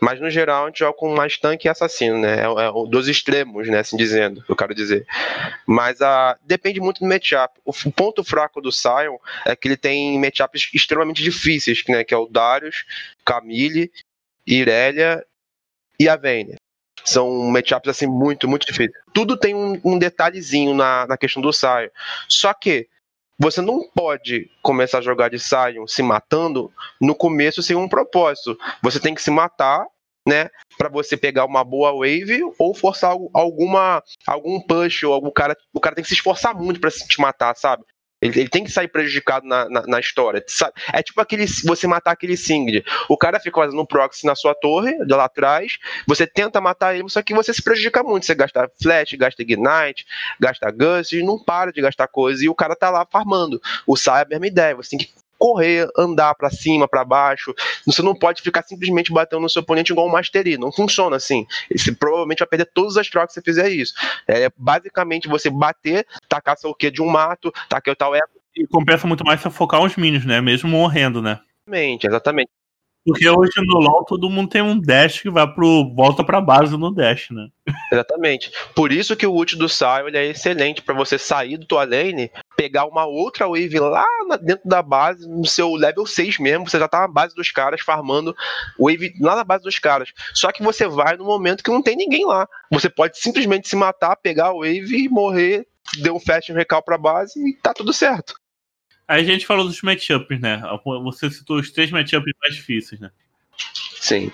[0.01, 2.41] Mas no geral a gente joga com mais tanque e assassino, né?
[2.41, 3.81] É, é dos extremos, né?
[3.81, 5.07] Assim dizendo, eu quero dizer.
[5.67, 7.61] Mas a, depende muito do matchup.
[7.65, 12.05] O, o ponto fraco do Sion é que ele tem matchups extremamente difíceis, né?
[12.05, 12.85] Que é o Darius,
[13.25, 13.91] Camille,
[14.47, 15.25] Irelia
[15.99, 16.57] e a Vayne.
[17.05, 18.93] São matchups assim muito, muito difíceis.
[19.13, 21.89] Tudo tem um, um detalhezinho na, na questão do Sion.
[22.29, 22.89] Só que
[23.39, 28.57] você não pode começar a jogar de Sion se matando no começo sem um propósito.
[28.83, 29.85] Você tem que se matar,
[30.27, 35.55] né, para você pegar uma boa wave ou forçar alguma algum push ou algum cara,
[35.73, 37.85] o cara tem que se esforçar muito para te matar, sabe?
[38.25, 40.43] Ele, ele, tem que sair prejudicado na, na, na, história.
[40.95, 42.83] É tipo aquele você matar aquele Singed.
[43.07, 46.97] O cara fica fazendo um proxy na sua torre, de lá atrás, você tenta matar
[46.97, 48.25] ele, só que você se prejudica muito.
[48.25, 50.07] Você gasta flash, gasta ignite,
[50.41, 52.43] gasta gust, e não para de gastar coisa.
[52.43, 53.61] E o cara tá lá farmando.
[53.87, 54.75] O Sai é a mesma ideia.
[54.75, 57.55] Você tem que correr, andar para cima, para baixo.
[57.85, 60.57] Você não pode ficar simplesmente batendo no seu oponente igual um Mastery.
[60.57, 61.47] Não funciona assim.
[61.71, 63.93] Você provavelmente vai perder todas as trocas se você fizer isso.
[64.27, 68.31] É basicamente você bater, tacar seu Q de um mato, tacar o tal eco.
[68.57, 70.41] E compensa muito mais você focar os minions, né?
[70.41, 71.41] Mesmo morrendo, né?
[71.67, 72.51] Exatamente, exatamente.
[73.05, 76.75] Porque hoje no LoL todo mundo tem um dash que vai pro volta pra base
[76.77, 77.49] no dash, né?
[77.93, 78.51] Exatamente.
[78.75, 82.31] Por isso que o ult do Sion é excelente para você sair do tua lane,
[82.57, 84.05] pegar uma outra wave lá
[84.41, 87.83] dentro da base, no seu level 6 mesmo, você já tá na base dos caras
[87.83, 88.35] farmando
[88.79, 90.11] wave lá na base dos caras.
[90.33, 92.49] Só que você vai no momento que não tem ninguém lá.
[92.71, 95.67] Você pode simplesmente se matar, pegar a wave e morrer,
[95.99, 98.35] deu um fast recal pra base e tá tudo certo.
[99.07, 100.63] Aí a gente falou dos matchups, né?
[101.03, 103.11] Você citou os três matchups mais difíceis, né?
[103.97, 104.31] Sim.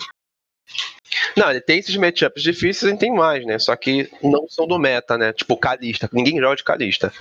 [1.36, 3.58] Não, ele tem esses matchups difíceis e tem mais, né?
[3.58, 5.32] Só que não são do meta, né?
[5.32, 6.08] Tipo, Kalista.
[6.12, 7.12] Ninguém joga de Kalista.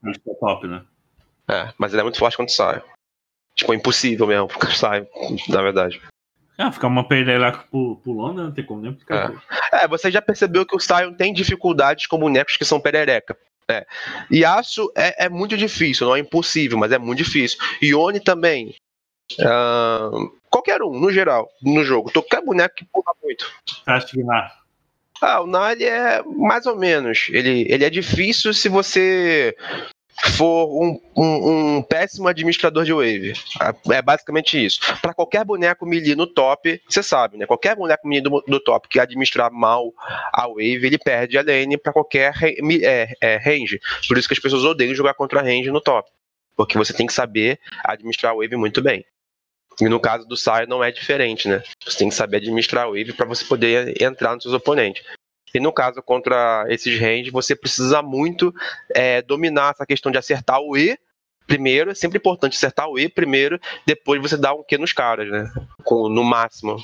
[0.00, 0.82] Kalista é top, né?
[1.48, 2.82] É, mas ele é muito forte quando sai.
[3.54, 5.06] Tipo, é impossível mesmo porque sai,
[5.48, 6.00] na verdade.
[6.56, 9.32] Ah, ficar uma perereca pulando, não tem como nem ficar.
[9.72, 9.84] É.
[9.84, 13.36] é, você já percebeu que o Sion tem dificuldades com bonecos que são perereca.
[13.68, 13.86] É.
[14.32, 17.58] Yasuo é, é muito difícil, não é impossível, mas é muito difícil.
[17.82, 18.74] Ione também.
[19.38, 22.10] Uh, qualquer um, no geral, no jogo.
[22.12, 23.50] Qualquer boneco que pula muito.
[23.86, 24.64] Acho que Nar.
[25.20, 27.28] Ah, o Nar é mais ou menos.
[27.30, 29.56] Ele, ele é difícil se você
[30.30, 33.34] for um, um, um, péssimo administrador de wave.
[33.90, 34.80] É basicamente isso.
[35.00, 37.46] Para qualquer boneco melee no top, você sabe, né?
[37.46, 39.92] Qualquer boneco melee do, do, top que administrar mal
[40.32, 42.34] a wave, ele perde a lane para qualquer
[42.82, 43.80] é, é, range.
[44.08, 46.10] Por isso que as pessoas odeiam jogar contra range no top.
[46.56, 49.04] Porque você tem que saber administrar a wave muito bem.
[49.80, 51.62] E no caso do Sai não é diferente, né?
[51.84, 55.04] Você tem que saber administrar a wave para você poder entrar nos seus oponentes.
[55.54, 58.52] E no caso contra esses range, você precisa muito
[58.92, 60.98] é, dominar essa questão de acertar o E
[61.46, 61.92] primeiro.
[61.92, 65.48] É sempre importante acertar o E primeiro, depois você dá um Q nos caras, né?
[65.84, 66.82] Com, no máximo.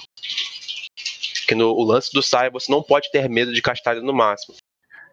[1.41, 4.15] Porque no o lance do Sai, você não pode ter medo de castar ele no
[4.15, 4.55] máximo.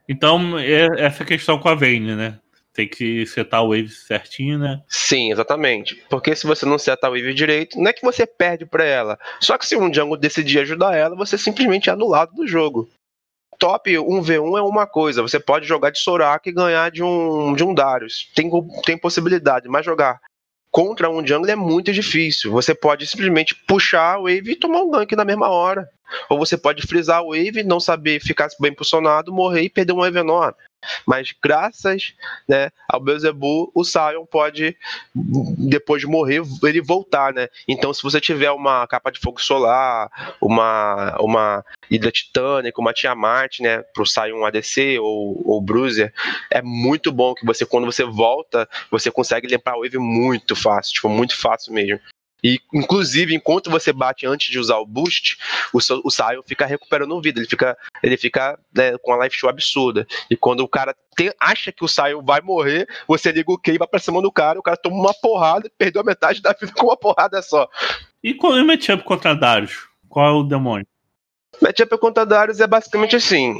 [0.07, 2.39] Então, é essa questão com a Vayne, né?
[2.71, 4.79] Tem que setar o wave certinho, né?
[4.87, 5.95] Sim, exatamente.
[6.11, 9.17] Porque se você não setar o wave direito, não é que você perde para ela.
[9.41, 12.87] Só que se um jungle decidir ajudar ela, você simplesmente é anulado do jogo
[13.57, 17.63] top 1v1 é uma coisa, você pode jogar de Soraka e ganhar de um, de
[17.63, 18.31] um Darius.
[18.35, 18.49] Tem,
[18.85, 20.19] tem possibilidade, mas jogar
[20.71, 22.51] contra um jungle é muito difícil.
[22.51, 25.89] Você pode simplesmente puxar a wave e tomar um gank na mesma hora.
[26.29, 29.97] Ou você pode frisar a wave, não saber ficar bem posicionado, morrer e perder um
[29.97, 30.57] wave enorme.
[31.05, 32.13] Mas graças
[32.47, 34.75] né, ao Beelzebub, o Sion pode,
[35.13, 37.47] depois de morrer, ele voltar, né?
[37.67, 40.09] Então, se você tiver uma capa de fogo solar,
[40.41, 43.83] uma, uma Hidra Titânica, uma Tiamat, né?
[43.93, 46.13] Pro Sion ADC ou, ou Bruiser,
[46.51, 50.93] é muito bom que você, quando você volta, você consegue limpar a wave muito fácil,
[50.93, 51.99] tipo, muito fácil mesmo.
[52.43, 55.37] E, inclusive, enquanto você bate antes de usar o boost,
[55.73, 59.35] o, seu, o Sion fica recuperando vida, ele fica, ele fica né, com uma life
[59.35, 60.05] show absurda.
[60.29, 63.73] E quando o cara tem, acha que o Sion vai morrer, você liga o Q
[63.73, 66.53] e vai pra cima do cara, o cara toma uma porrada, perdeu a metade da
[66.53, 67.67] vida com uma porrada só.
[68.23, 69.87] E qual é o matchup contra Darius?
[70.07, 70.87] Qual é o demônio?
[71.61, 73.59] Matchup contra Darius é basicamente assim.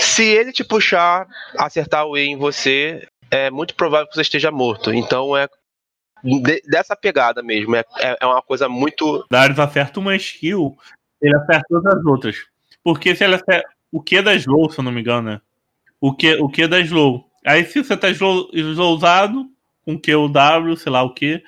[0.00, 4.50] Se ele te puxar, acertar o E em você, é muito provável que você esteja
[4.50, 4.92] morto.
[4.92, 5.48] Então é
[6.22, 7.76] de, dessa pegada mesmo.
[7.76, 9.26] É, é, é uma coisa muito.
[9.30, 10.76] Darius acerta uma skill,
[11.20, 12.36] ele acerta todas as outras.
[12.82, 13.68] Porque se ele acerta.
[13.90, 15.40] O que é da slow, se eu não me engano, né?
[16.00, 17.28] O que, o que é da slow.
[17.44, 19.46] Aí se você tá slow, slowzado,
[19.84, 21.42] com que o W, sei lá o que,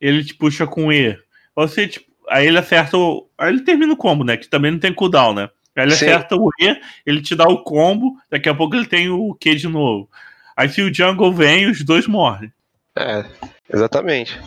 [0.00, 1.18] ele te puxa com E.
[1.56, 3.28] Você, tipo, aí ele acerta o.
[3.36, 4.36] Aí ele termina o combo, né?
[4.36, 5.50] Que também não tem cooldown, né?
[5.76, 6.06] Aí ele Sim.
[6.06, 9.54] acerta o E, ele te dá o combo, daqui a pouco ele tem o Q
[9.56, 10.08] de novo.
[10.56, 12.52] Aí se o jungle vem, os dois morrem.
[12.98, 13.24] É,
[13.72, 14.40] exatamente.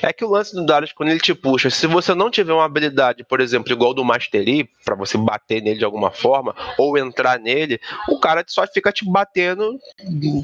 [0.00, 2.64] É que o lance do Darius, quando ele te puxa, se você não tiver uma
[2.64, 7.38] habilidade, por exemplo, igual do Mastery, para você bater nele de alguma forma, ou entrar
[7.38, 9.76] nele, o cara só fica te batendo,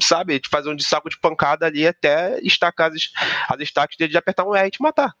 [0.03, 0.39] sabe?
[0.39, 3.09] Te fazer um de saco de pancada ali até estacar as,
[3.49, 5.13] as dele de apertar um R e te matar.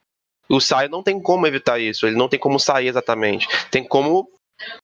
[0.49, 3.47] O Sai não tem como evitar isso, ele não tem como sair exatamente.
[3.71, 4.27] Tem como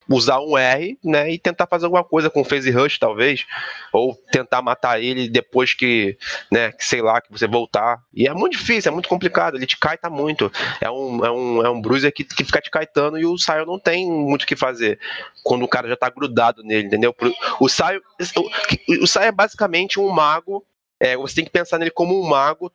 [0.08, 3.46] usar um R, né, e tentar fazer alguma coisa com o Phase Rush, talvez,
[3.92, 6.18] ou tentar matar ele depois que,
[6.52, 8.02] né, que sei lá, que você voltar.
[8.14, 10.52] E é muito difícil, é muito complicado, ele te caita muito.
[10.80, 13.66] É um, é um, é um bruiser que, que fica te caetando e o Saio
[13.66, 15.00] não tem muito o que fazer
[15.44, 17.16] quando o cara já tá grudado nele, entendeu?
[17.60, 18.02] O Saio,
[18.38, 20.66] o, o Saio é basicamente um mago,
[21.00, 22.72] é, você tem que pensar nele como um mago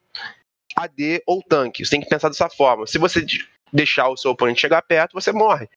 [0.77, 1.85] AD ou tanque.
[1.85, 2.87] Você tem que pensar dessa forma.
[2.87, 3.25] Se você
[3.73, 5.69] deixar o seu oponente chegar perto, você morre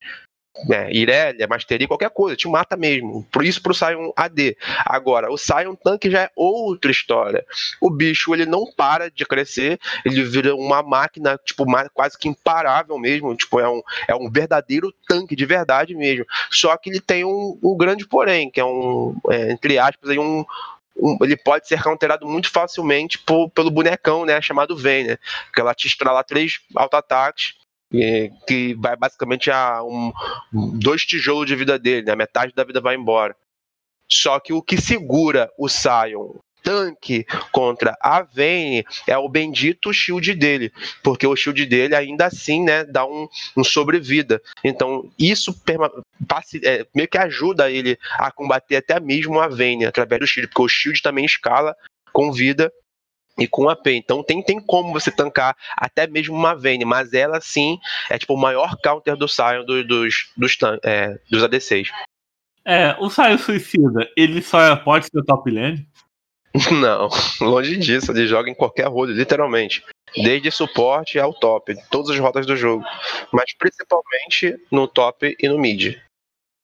[0.67, 3.25] né, Irelia, Mastery, qualquer coisa, te mata mesmo.
[3.31, 4.55] Por isso pro Sion AD.
[4.85, 7.45] Agora, o Sion Tank já é outra história.
[7.81, 12.97] O bicho, ele não para de crescer, ele vira uma máquina, tipo, quase que imparável
[12.99, 16.25] mesmo, tipo, é um, é um verdadeiro tanque de verdade mesmo.
[16.51, 20.19] Só que ele tem um, um grande porém, que é um, é, entre aspas, aí
[20.19, 20.45] um,
[20.95, 25.17] um, ele pode ser counterado muito facilmente por, pelo bonecão, né, chamado Vayne, né,
[25.53, 27.55] que ela te estrala três auto-ataques
[28.47, 30.11] que vai basicamente a um,
[30.51, 32.15] dois tijolos de vida dele, né?
[32.15, 33.35] metade da vida vai embora.
[34.09, 40.33] Só que o que segura o Sion tanque contra a Vayne é o bendito shield
[40.33, 40.71] dele,
[41.03, 44.41] porque o shield dele ainda assim, né, dá um, um sobrevida.
[44.63, 45.53] Então, isso
[46.63, 50.61] é, meio que ajuda ele a combater até mesmo a Vayne através do shield, porque
[50.61, 51.75] o shield também escala
[52.13, 52.71] com vida
[53.37, 53.87] e com AP.
[53.87, 58.33] Então tem, tem como você tancar até mesmo uma Vayne, mas ela sim é tipo
[58.33, 61.89] o maior counter do Sion do, dos, dos, é, dos ADCs.
[62.65, 65.87] É, o Sion Suicida, ele só pode ser top lane?
[66.71, 67.09] Não,
[67.41, 69.83] longe disso, ele joga em qualquer role, literalmente.
[70.15, 72.85] Desde suporte ao top, todas as rotas do jogo.
[73.31, 75.97] Mas principalmente no top e no mid.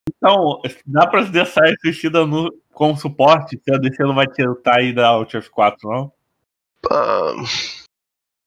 [0.07, 4.77] Então, dá pra ser Sion Suicida no, como suporte, se a DC não vai tentar
[4.77, 6.11] aí da of 4, não?
[6.89, 7.33] Ah,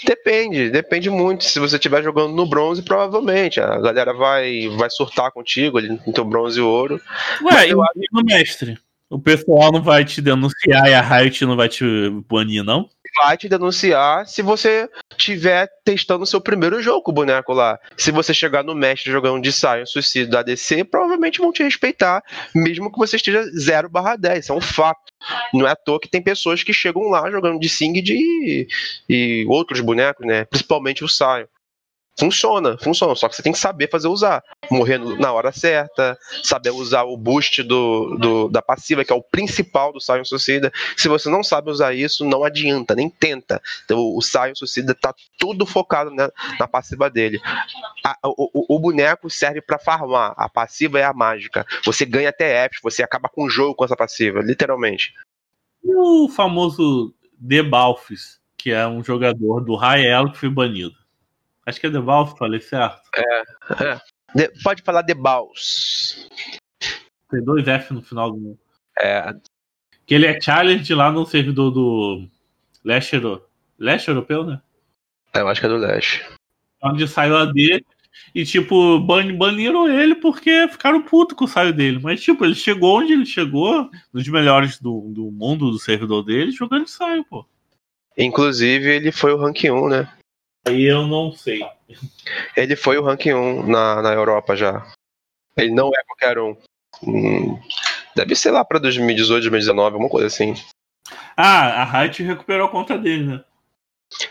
[0.05, 1.45] depende, depende muito.
[1.45, 6.13] Se você estiver jogando no bronze, provavelmente a galera vai, vai surtar contigo ali no
[6.13, 7.01] teu bronze e ouro.
[7.43, 8.79] Ué, eu acho mestre.
[9.11, 11.85] O pessoal não vai te denunciar e a Riot não vai te
[12.27, 12.89] banir, não?
[13.17, 17.79] Vai te denunciar se você tiver testando o seu primeiro jogo com o boneco lá.
[17.97, 22.23] Se você chegar no mestre jogando de Sion suicídio da ADC, provavelmente vão te respeitar,
[22.55, 24.45] mesmo que você esteja 0 barra 10.
[24.45, 25.13] Isso é um fato.
[25.53, 28.67] Não é à toa que tem pessoas que chegam lá jogando de Sing de,
[29.09, 30.45] e outros bonecos, né?
[30.45, 31.47] Principalmente o Sion.
[32.19, 34.43] Funciona, funciona, só que você tem que saber fazer usar.
[34.71, 39.23] Morrer na hora certa, saber usar o boost do, do da passiva, que é o
[39.23, 40.73] principal do Sion Suicida.
[40.97, 43.61] Se você não sabe usar isso, não adianta, nem tenta.
[43.85, 47.41] Então, o Sion Suicida tá tudo focado na, na passiva dele.
[48.05, 51.67] A, o, o, boneco serve para farmar, a passiva é a mágica.
[51.85, 55.13] Você ganha até você acaba com o jogo com essa passiva, literalmente.
[55.85, 60.95] E o famoso Debalfs, que é um jogador do Rael que foi banido.
[61.65, 63.03] Acho que é The Balls, falei certo.
[63.15, 63.43] É,
[63.85, 64.01] é.
[64.35, 66.29] De, pode falar The Balls.
[67.31, 68.59] Tem dois F no final do.
[68.99, 69.35] É.
[70.07, 72.29] Que ele é challenge lá no servidor do
[72.85, 73.17] Leste,
[73.79, 74.61] Leste Europeu, né?
[75.35, 76.25] É, eu acho que é do Leste.
[76.83, 77.85] Onde saiu a D
[78.35, 81.99] e, tipo, ban baniram ele porque ficaram putos com o saio dele.
[82.03, 86.51] Mas, tipo, ele chegou onde ele chegou, nos melhores do, do mundo do servidor dele,
[86.51, 87.47] jogando de saio, pô.
[88.17, 90.13] Inclusive, ele foi o rank 1, né?
[90.67, 91.61] Aí eu não sei.
[92.57, 94.87] Ele foi o ranking 1 na, na Europa já.
[95.57, 96.57] Ele não é qualquer um.
[97.03, 97.59] Hum,
[98.15, 100.55] deve ser lá pra 2018, 2019, alguma coisa assim.
[101.37, 103.45] Ah, a Riot recuperou a conta dele, né?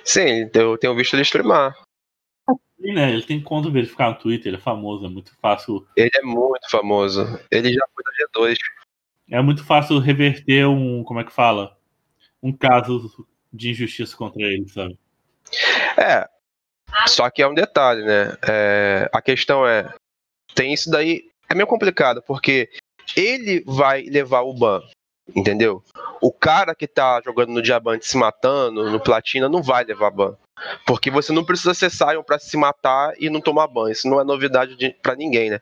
[0.04, 1.76] Sim, eu tenho visto ele streamar.
[2.80, 3.12] Sim, né?
[3.12, 5.86] Ele tem conta verificar no Twitter, ele é famoso, é muito fácil.
[5.96, 7.22] Ele é muito famoso.
[7.52, 8.58] Ele já foi da G2.
[9.30, 11.78] É muito fácil reverter um, como é que fala?
[12.42, 14.98] Um caso de injustiça contra ele, sabe?
[15.98, 16.28] É.
[17.08, 18.38] Só que é um detalhe, né?
[18.48, 19.94] É, a questão é.
[20.54, 21.30] Tem isso daí.
[21.50, 22.70] É meio complicado, porque
[23.16, 24.82] ele vai levar o ban.
[25.36, 25.84] Entendeu?
[26.22, 30.36] O cara que tá jogando no diamante se matando, no platina, não vai levar ban.
[30.86, 33.90] Porque você não precisa ser Sion pra se matar e não tomar ban.
[33.90, 35.62] Isso não é novidade de, pra ninguém, né?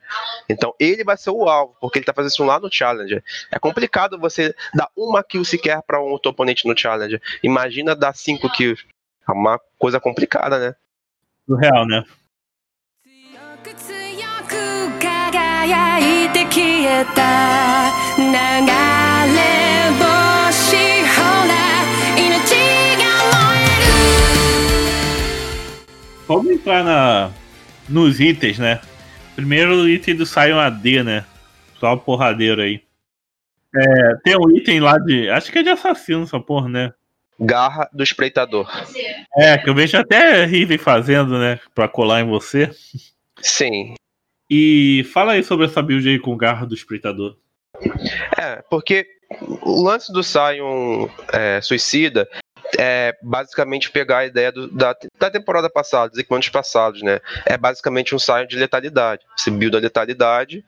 [0.49, 3.23] Então ele vai ser o alvo, porque ele tá fazendo isso lá no Challenger.
[3.51, 7.21] É complicado você dar uma kill sequer pra um outro oponente no Challenger.
[7.43, 8.85] Imagina dar cinco kills
[9.28, 10.74] É uma coisa complicada, né?
[11.46, 12.04] Surreal, né?
[13.04, 13.12] 強
[13.62, 13.94] く強
[14.48, 14.52] く
[14.98, 19.42] 輝いて消えた流れ
[19.98, 20.76] 星
[21.06, 21.52] ほら
[22.16, 22.24] 命
[22.98, 23.92] が燃える
[26.26, 27.30] Vamos entrar na,
[27.88, 28.80] nos itens, né?
[29.36, 31.24] Primeiro o item do Sion AD, né?
[31.78, 32.82] Só porradeiro aí.
[33.74, 35.28] É, tem um item lá de.
[35.28, 36.94] Acho que é de assassino essa porra, né?
[37.39, 38.69] Garra do espreitador.
[39.35, 41.59] É, que eu vejo até Riven fazendo, né?
[41.73, 42.69] Pra colar em você.
[43.41, 43.93] Sim.
[44.49, 47.37] E fala aí sobre essa build aí com garra do espreitador.
[48.37, 49.05] É, porque
[49.61, 52.27] o lance do Sion é, Suicida
[52.77, 57.19] é basicamente pegar a ideia do- da, da temporada passada, dos equipamentos passados, né?
[57.45, 59.23] É basicamente um Sion de letalidade.
[59.37, 60.65] Você builda a letalidade,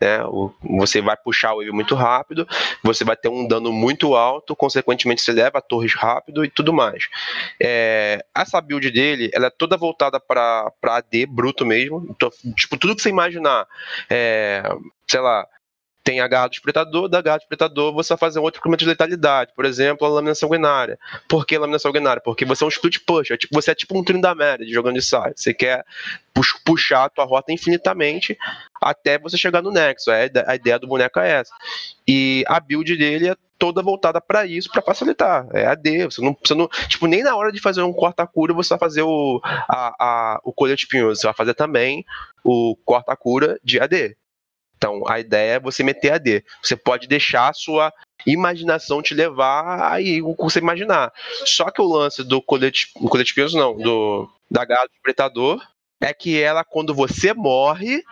[0.00, 0.18] né?
[0.78, 2.46] Você vai puxar o wave muito rápido,
[2.82, 7.08] você vai ter um dano muito alto, consequentemente você leva torres rápido e tudo mais.
[7.60, 12.06] É, essa build dele, ela é toda voltada para AD bruto mesmo.
[12.10, 13.66] Então, tipo, tudo que você imaginar,
[14.08, 14.62] é,
[15.06, 15.46] sei lá,
[16.08, 18.80] tem a garra do espreitador, da garra do espreitador você vai fazer um outro incremento
[18.82, 20.98] de letalidade, por exemplo, a lâmina sanguinária.
[21.28, 22.22] Por que lâmina sanguinária?
[22.24, 25.02] Porque você é um split push, é tipo, você é tipo um Trindaméria jogando de
[25.02, 25.34] side.
[25.36, 25.84] Você quer
[26.32, 28.38] pux- puxar a tua rota infinitamente
[28.80, 30.10] até você chegar no Nexo.
[30.10, 31.52] É, a ide- a ideia do boneco é essa.
[32.08, 35.46] E a build dele é toda voltada para isso, para facilitar.
[35.52, 36.04] É AD.
[36.06, 39.02] Você não, você não, tipo, nem na hora de fazer um corta-cura você vai fazer
[39.02, 41.20] o, a, a, o colher de espinhoso.
[41.20, 42.02] Você vai fazer também
[42.42, 44.16] o corta-cura de AD.
[44.78, 46.44] Então, a ideia é você meter AD.
[46.62, 47.92] Você pode deixar a sua
[48.24, 51.12] imaginação te levar aí o que você imaginar.
[51.44, 55.60] Só que o lance do colete, colete espinhoso, não, do, da garra do espretador,
[56.00, 58.02] é que ela, quando você morre,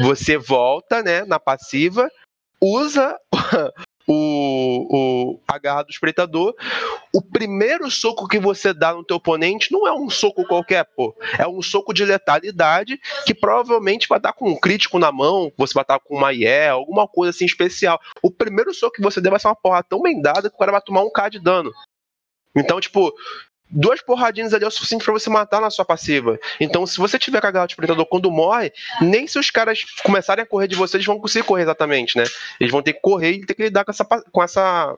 [0.00, 2.08] você volta, né, na passiva,
[2.60, 3.18] usa
[4.08, 6.54] o, o, a garra do espreitador.
[7.12, 11.14] O primeiro soco que você dá no teu oponente não é um soco qualquer, pô.
[11.38, 15.74] É um soco de letalidade que provavelmente vai estar com um crítico na mão, você
[15.74, 18.00] vai estar com uma IE, alguma coisa assim especial.
[18.22, 20.58] O primeiro soco que você der vai ser uma porra tão bem dada que o
[20.58, 21.70] cara vai tomar um K de dano.
[22.56, 23.12] Então, tipo,
[23.70, 26.38] duas porradinhas ali é o suficiente pra você matar na sua passiva.
[26.60, 29.80] Então, se você tiver com a garra de espreitador quando morre, nem se os caras
[30.02, 32.24] começarem a correr de você, eles vão conseguir correr exatamente, né?
[32.60, 34.96] Eles vão ter que correr e ter que lidar com essa com essa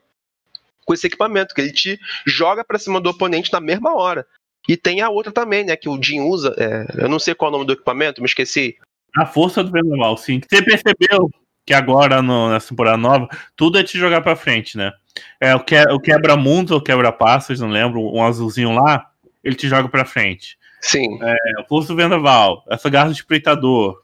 [0.85, 4.26] com esse equipamento que ele te joga pra cima do oponente na mesma hora.
[4.68, 7.48] E tem a outra também, né, que o Jin usa, é, eu não sei qual
[7.48, 8.76] é o nome do equipamento, me esqueci.
[9.16, 10.40] A força do Vendaval, sim.
[10.48, 11.30] Você percebeu
[11.66, 14.92] que agora, no, nessa temporada nova, tudo é te jogar pra frente, né?
[15.40, 19.11] É, o, que, o quebra-mundos ou quebra-passos, não lembro, um azulzinho lá,
[19.42, 20.59] ele te joga pra frente.
[20.81, 21.18] Sim.
[21.23, 21.37] É,
[21.68, 24.01] força do Vendaval, essa garra do espreitador.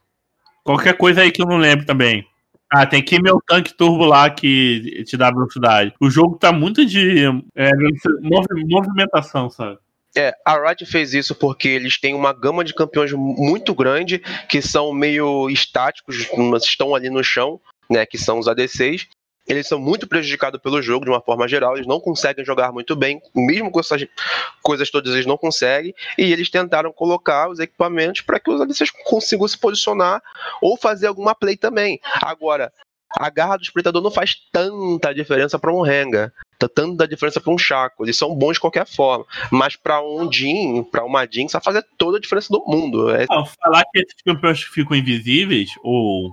[0.65, 2.27] Qualquer coisa aí que eu não lembro também.
[2.69, 5.95] Ah, tem aqui meu tanque turbo lá que te dá velocidade.
[6.01, 7.71] O jogo tá muito de é,
[8.21, 9.79] movi- movimentação, sabe?
[10.17, 14.61] É, a Riot fez isso porque eles têm uma gama de campeões muito grande que
[14.61, 19.07] são meio estáticos, mas estão ali no chão, né, que são os ADCs.
[19.47, 22.97] Eles são muito prejudicados pelo jogo de uma forma geral, eles não conseguem jogar muito
[22.97, 24.05] bem, mesmo com essas
[24.63, 28.91] coisas todas eles não conseguem, e eles tentaram colocar os equipamentos para que os ADCs
[29.05, 30.21] consigam se posicionar
[30.61, 32.01] ou fazer alguma play também.
[32.23, 32.73] Agora,
[33.19, 37.53] a garra do espreitador não faz tanta diferença para um Rengar, tá tanta diferença para
[37.53, 39.25] um Chaco, eles são bons de qualquer forma.
[39.51, 43.11] Mas pra um Jin, pra uma Jin, isso vai fazer toda a diferença do mundo.
[43.11, 46.31] É, Não, falar que esses campeões ficam invisíveis ou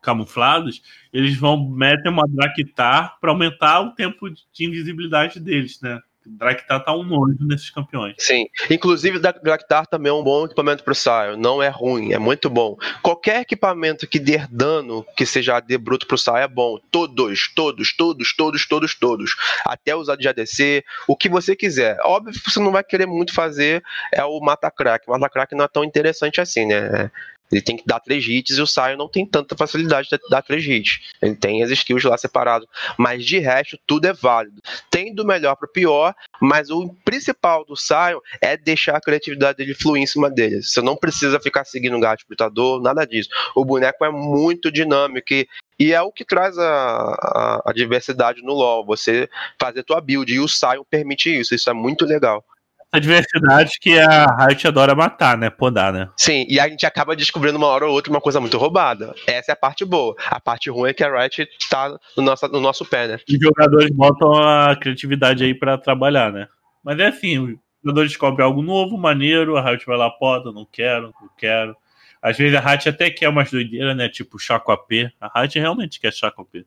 [0.00, 0.82] camuflados,
[1.12, 6.00] eles vão meter uma Draktar pra aumentar o tempo de invisibilidade deles, né?
[6.26, 8.14] Draktar tá um nojo nesses campeões.
[8.18, 8.46] sim.
[8.70, 11.36] Inclusive, Draktar também é um bom equipamento pro Sion.
[11.38, 12.76] Não é ruim, é muito bom.
[13.02, 16.78] Qualquer equipamento que dê dano, que seja AD bruto pro Sion, é bom.
[16.90, 19.34] Todos, todos, todos, todos, todos, todos.
[19.64, 21.98] Até usar de ADC, o que você quiser.
[22.04, 23.82] Óbvio que você não vai querer muito fazer
[24.12, 25.08] é o Mata Crack.
[25.08, 27.10] O Mata Crack não é tão interessante assim, né?
[27.50, 30.42] Ele tem que dar três hits e o Sion não tem tanta facilidade de dar
[30.42, 31.00] três hits.
[31.20, 32.68] Ele tem as skills lá separadas.
[32.96, 34.60] Mas de resto, tudo é válido.
[34.90, 39.58] Tem do melhor para o pior, mas o principal do Sion é deixar a criatividade
[39.58, 40.62] dele fluir em cima dele.
[40.62, 43.28] Você não precisa ficar seguindo o gato lutador, nada disso.
[43.54, 45.48] O boneco é muito dinâmico e,
[45.78, 48.86] e é o que traz a, a, a diversidade no LoL.
[48.86, 49.28] Você
[49.58, 51.54] fazer tua build e o Sion permite isso.
[51.54, 52.44] Isso é muito legal
[52.92, 55.48] a diversidade que a Riot adora matar, né?
[55.48, 56.10] Podar, né?
[56.16, 59.14] Sim, e a gente acaba descobrindo uma hora ou outra uma coisa muito roubada.
[59.26, 60.14] Essa é a parte boa.
[60.26, 63.18] A parte ruim é que a Riot tá no nosso, no nosso pé, né?
[63.28, 66.48] Os jogadores botam a criatividade aí pra trabalhar, né?
[66.82, 70.64] Mas é assim, o jogador descobre algo novo, maneiro, a Riot vai lá, poda, não
[70.64, 71.76] quero, não quero.
[72.20, 74.08] Às vezes a Riot até quer umas doideiras, né?
[74.08, 75.10] Tipo Chaco AP.
[75.20, 76.66] A Riot realmente quer Chaco AP.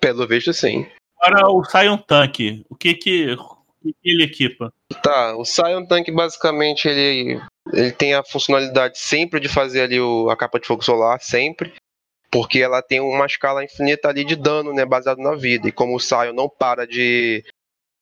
[0.00, 0.86] Pelo visto, sim.
[1.20, 3.36] Agora o Sion Tank, o que que,
[3.82, 4.72] que ele equipa?
[5.02, 7.40] Tá, o Sion Tank basicamente ele,
[7.72, 11.72] ele tem a funcionalidade sempre de fazer ali o, a capa de fogo solar, sempre.
[12.30, 14.84] Porque ela tem uma escala infinita ali de dano, né?
[14.84, 15.68] Baseado na vida.
[15.68, 17.44] E como o Sion não para de,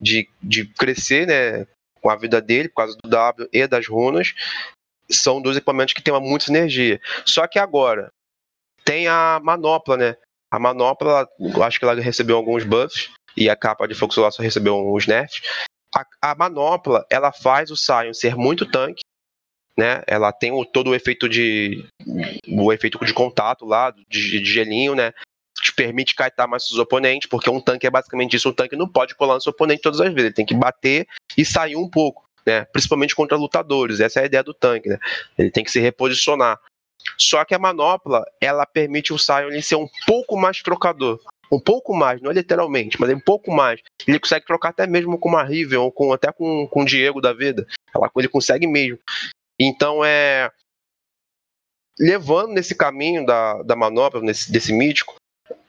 [0.01, 1.67] de, de crescer, né?
[2.01, 4.35] Com a vida dele, por causa do W e das runas,
[5.11, 7.01] são dois equipamentos que tem uma muita energia.
[7.25, 8.13] Só que agora
[8.85, 10.17] tem a manopla, né?
[10.51, 11.29] A manopla,
[11.65, 15.41] acho que ela recebeu alguns buffs e a capa de fogo só recebeu uns nerfs
[15.95, 19.03] a, a manopla ela faz o Sion ser muito tanque,
[19.77, 20.03] né?
[20.07, 21.87] Ela tem o, todo o efeito de
[22.49, 25.13] o efeito de contato lá, de, de gelinho, né?
[25.61, 28.49] Te permite kaitar mais seus oponentes, porque um tanque é basicamente isso.
[28.49, 31.07] Um tanque não pode colar no seu oponente todas as vezes, ele tem que bater
[31.37, 32.65] e sair um pouco, né?
[32.67, 34.01] Principalmente contra lutadores.
[34.01, 34.99] Essa é a ideia do tanque, né?
[35.37, 36.61] Ele tem que se reposicionar.
[37.17, 41.21] Só que a manopla, ela permite o Sion ser um pouco mais trocador
[41.51, 43.81] um pouco mais, não é literalmente, mas é um pouco mais.
[44.07, 47.21] Ele consegue trocar até mesmo com uma Riven, ou com, até com, com o Diego
[47.21, 47.67] da vida.
[48.17, 48.99] Ele consegue mesmo.
[49.59, 50.51] Então é.
[51.99, 55.17] Levando nesse caminho da, da manobra, nesse, desse mítico,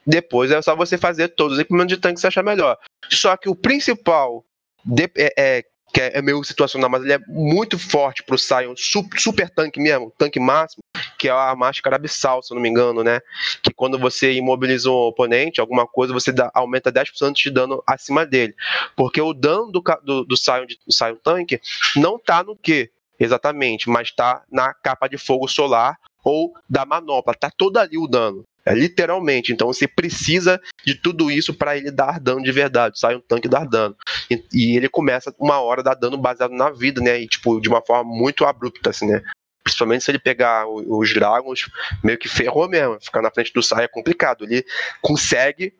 [0.05, 2.77] depois é só você fazer todos os equipamentos de tanque que você achar melhor.
[3.09, 4.45] Só que o principal
[4.85, 5.63] de, é, é,
[5.93, 10.13] que é, meio situacional, mas ele é muito forte pro Sion, super, super tanque mesmo,
[10.17, 10.83] tanque máximo,
[11.17, 13.19] que é a máscara abissal, se não me engano, né?
[13.63, 18.25] Que quando você imobiliza um oponente, alguma coisa, você dá, aumenta 10% de dano acima
[18.25, 18.55] dele.
[18.95, 21.59] Porque o dano do, do, do, Sion, do Sion tanque
[21.95, 27.33] não tá no Q, exatamente, mas tá na capa de fogo solar ou da manopla,
[27.33, 28.45] tá todo ali o dano.
[28.69, 29.51] É literalmente.
[29.51, 32.99] Então você precisa de tudo isso para ele dar dano de verdade.
[32.99, 33.95] Sai um tanque dar dano.
[34.29, 37.19] E, e, ele começa uma hora dar dano baseado na vida, né?
[37.19, 39.23] E tipo, de uma forma muito abrupta, assim, né?
[39.63, 41.67] Principalmente se ele pegar os Dragons,
[42.03, 42.99] meio que ferrou mesmo.
[43.01, 44.43] Ficar na frente do Sai é complicado.
[44.43, 44.63] Ele
[45.01, 45.73] consegue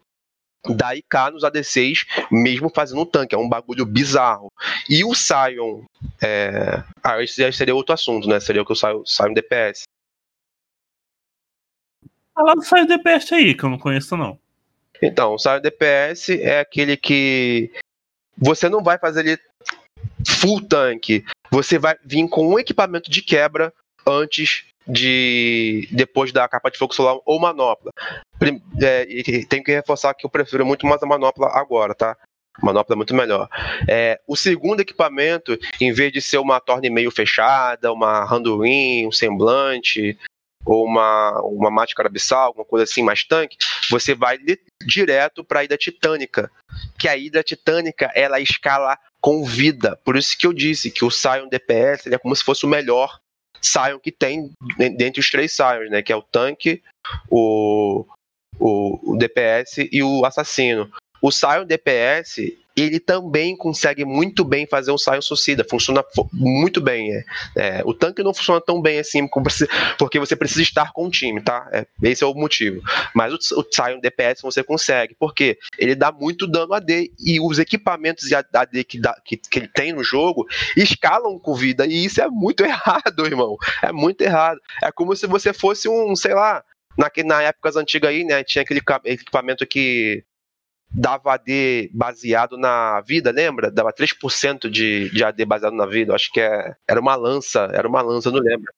[0.67, 3.35] dar IK nos ADCs, mesmo fazendo um tanque.
[3.35, 4.51] É um bagulho bizarro.
[4.89, 5.83] E o Sion.
[6.23, 6.83] É...
[7.03, 8.39] Ah, esse seria outro assunto, né?
[8.39, 9.83] Seria o que o Sion, Sion DPS.
[12.39, 14.39] Fala do Saio DPS aí, que eu não conheço, não.
[15.01, 17.69] Então, o Saio DPS é aquele que
[18.37, 19.39] você não vai fazer ele
[20.25, 21.25] full tanque.
[21.51, 23.73] Você vai vir com um equipamento de quebra
[24.07, 27.91] antes de depois da capa de fogo solar ou manopla.
[28.81, 29.05] É,
[29.49, 32.15] tenho que reforçar que eu prefiro muito mais a manopla agora, tá?
[32.63, 33.49] manopla é muito melhor.
[33.87, 39.11] É, o segundo equipamento, em vez de ser uma torne meio fechada, uma randuin, um
[39.11, 40.17] semblante,
[40.69, 43.57] ou uma, uma máscara abissal, alguma coisa assim mais tanque,
[43.89, 44.37] você vai
[44.85, 46.51] direto para a Ida Titânica.
[46.97, 49.99] Que a Ida Titânica ela escala com vida.
[50.05, 53.19] Por isso que eu disse que o Sion DPS é como se fosse o melhor
[53.59, 56.03] Sion que tem dentre os três Sions, né?
[56.03, 56.83] Que é o tanque,
[57.31, 58.05] o,
[58.59, 60.91] o, o DPS e o assassino.
[61.19, 67.13] O Sion DPS ele também consegue muito bem fazer um Sion suicida, funciona muito bem.
[67.13, 67.23] É.
[67.55, 69.27] É, o tanque não funciona tão bem assim,
[69.97, 71.67] porque você precisa estar com o time, tá?
[71.71, 72.81] É, esse é o motivo.
[73.13, 78.27] Mas o, o DPS você consegue, porque ele dá muito dano AD e os equipamentos
[78.27, 82.21] de AD que, dá, que, que ele tem no jogo escalam com vida, e isso
[82.21, 83.57] é muito errado, irmão.
[83.81, 84.59] É muito errado.
[84.83, 86.63] É como se você fosse um, sei lá,
[86.97, 88.43] na, na épocas antigas aí, né?
[88.43, 90.23] Tinha aquele equipamento que
[90.91, 93.71] dava AD baseado na vida, lembra?
[93.71, 96.15] Dava 3% de, de AD baseado na vida.
[96.15, 98.71] Acho que é, era uma lança, era uma lança, não lembro.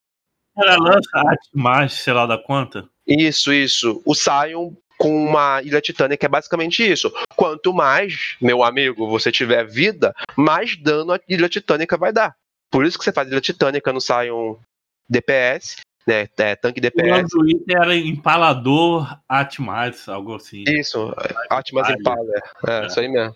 [0.58, 1.10] Era lança,
[1.54, 2.88] mais, sei lá da quanta.
[3.08, 4.02] Isso, isso.
[4.06, 7.12] O Sion com uma ilha titânica é basicamente isso.
[7.36, 12.36] Quanto mais, meu amigo, você tiver vida, mais dano a ilha titânica vai dar.
[12.70, 14.58] Por isso que você faz ilha titânica no Sion
[15.10, 15.78] DPS
[16.08, 17.34] né, é, tanque DPS.
[17.34, 20.64] O nome do item era Empalador Atmas, algo assim.
[20.68, 21.14] Isso,
[21.50, 22.20] Atmas Impala,
[22.68, 23.36] é, é, isso aí mesmo.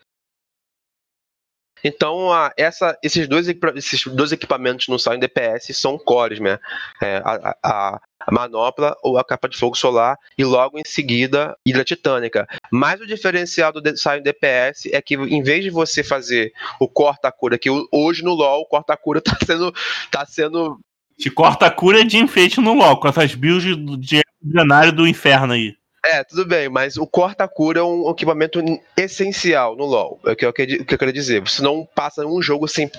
[1.83, 6.57] Então, a, essa, esses, dois, esses dois equipamentos no Sion DPS são cores, né?
[7.01, 11.55] É, a, a- a manopla ou a capa de fogo solar e logo em seguida
[11.63, 12.47] hidra titânica.
[12.71, 17.59] Mas o diferencial do Sion DPS é que em vez de você fazer o corta-cura,
[17.59, 19.71] que hoje no LoL o corta-cura tá sendo,
[20.09, 20.79] tá sendo
[21.17, 23.63] Te corta a cura de enfeite no LoL, com essas builds
[23.99, 25.73] de milionário do inferno aí.
[26.05, 28.61] É, tudo bem, mas o corta-cura é um equipamento
[28.95, 30.19] essencial no LoL.
[30.25, 31.41] É o que eu, quero- dizer.
[31.41, 32.91] Você não passa um jogo sem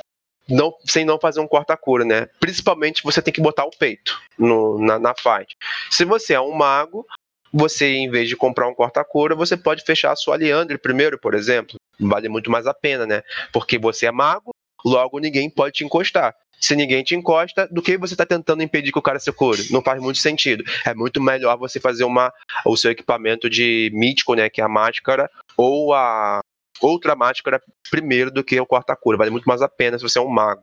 [0.49, 2.27] não, sem não fazer um corta-cura, né?
[2.41, 5.57] Principalmente você tem que botar o peito no- na, na fight.
[5.91, 7.07] Se você é um mago,
[7.53, 11.35] você, em vez de comprar um corta-cura, você pode fechar a sua Liandre primeiro, por
[11.35, 11.77] exemplo.
[11.99, 13.23] Vale muito mais a pena, né?
[13.53, 14.51] Porque você é mago,
[14.87, 16.35] logo ninguém pode te encostar.
[16.61, 19.71] Se ninguém te encosta, do que você está tentando impedir que o cara se cure?
[19.71, 20.65] Não faz muito sentido.
[20.87, 22.33] É muito melhor você fazer uma,
[22.65, 24.49] o seu equipamento de mítico, né?
[24.49, 26.41] Que é a máscara, ou a
[26.81, 27.61] outra máscara
[27.91, 29.19] primeiro do que o corta-cura.
[29.19, 30.63] Vale muito mais a pena se você é um mago.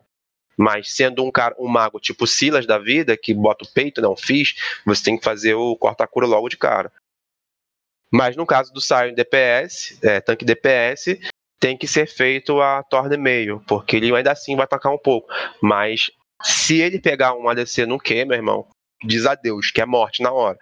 [0.58, 4.16] Mas sendo um cara, um mago tipo Silas da vida, que bota o peito, não
[4.16, 4.56] fiz,
[4.86, 6.92] você tem que fazer o corta-cura logo de cara.
[8.12, 11.20] Mas no caso do Sion DPS, é, tanque DPS,
[11.64, 15.32] tem que ser feito a torne meio, porque ele ainda assim vai atacar um pouco.
[15.62, 16.12] Mas
[16.42, 18.68] se ele pegar um ADC no Q, meu irmão,
[19.02, 20.58] diz adeus, que é morte na hora.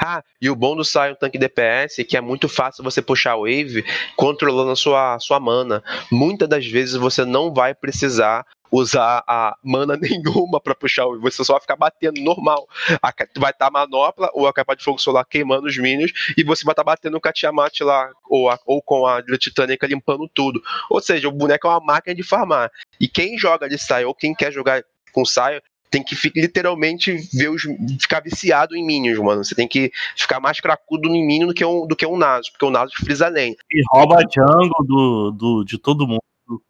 [0.00, 3.32] Ah, e o bom do Sion tanque DPS é que é muito fácil você puxar
[3.32, 3.84] a wave
[4.16, 5.84] controlando a sua, sua mana.
[6.10, 11.44] Muitas das vezes você não vai precisar usar a mana nenhuma para puxar o você
[11.44, 12.66] só vai ficar batendo normal.
[13.38, 16.64] Vai estar a manopla ou a capa de fogo solar queimando os minions e você
[16.64, 20.62] vai estar batendo com a Tiamat lá ou, a- ou com a Titânica limpando tudo.
[20.88, 22.70] Ou seja, o boneco é uma máquina de farmar.
[22.98, 25.60] E quem joga de Sion ou quem quer jogar com Sion
[25.90, 27.64] tem que literalmente ver os,
[28.00, 29.44] ficar viciado em minions, mano.
[29.44, 32.48] Você tem que ficar mais cracudo em minion do que um, do que um Nasus,
[32.48, 33.54] porque o Nasus frisa além.
[33.70, 36.22] E rouba jungle do, do, de todo mundo.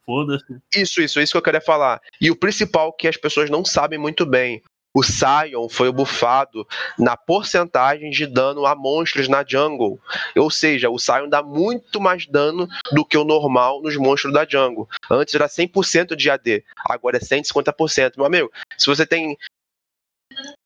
[0.05, 0.45] Foda-se.
[0.75, 2.01] Isso, isso, é isso que eu queria falar.
[2.21, 4.63] E o principal que as pessoas não sabem muito bem.
[4.95, 6.67] O Sion foi bufado
[6.99, 9.99] na porcentagem de dano a monstros na jungle.
[10.37, 14.47] Ou seja, o Sion dá muito mais dano do que o normal nos monstros da
[14.47, 14.87] jungle.
[15.11, 18.17] Antes era 100% de AD, agora é 150%.
[18.17, 19.39] Meu amigo, se você tem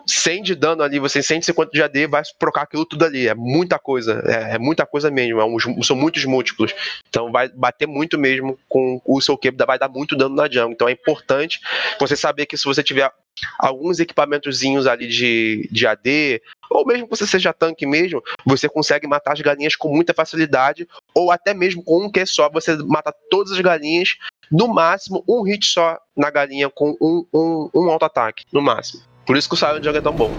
[0.07, 3.27] 100 de dano ali, você tem 150 de AD, vai trocar aquilo tudo ali.
[3.29, 5.41] É muita coisa, é, é muita coisa mesmo.
[5.41, 6.73] é um- são muitos múltiplos.
[7.09, 10.73] Então vai bater muito mesmo com o seu Q, vai dar muito dano na jungle.
[10.73, 11.61] Então é importante
[11.99, 13.11] você saber que se você tiver
[13.59, 16.41] alguns equipamentozinhos ali de, de AD,
[16.71, 20.87] ou mesmo que você seja tanque mesmo, você consegue matar as galinhas com muita facilidade,
[21.15, 24.15] ou até mesmo com um Q só, você mata todas as galinhas,
[24.51, 29.03] no máximo um hit só na galinha com um, um, um auto-ataque, no máximo.
[29.27, 30.33] Por isso que o Silent Jungle é tão bom.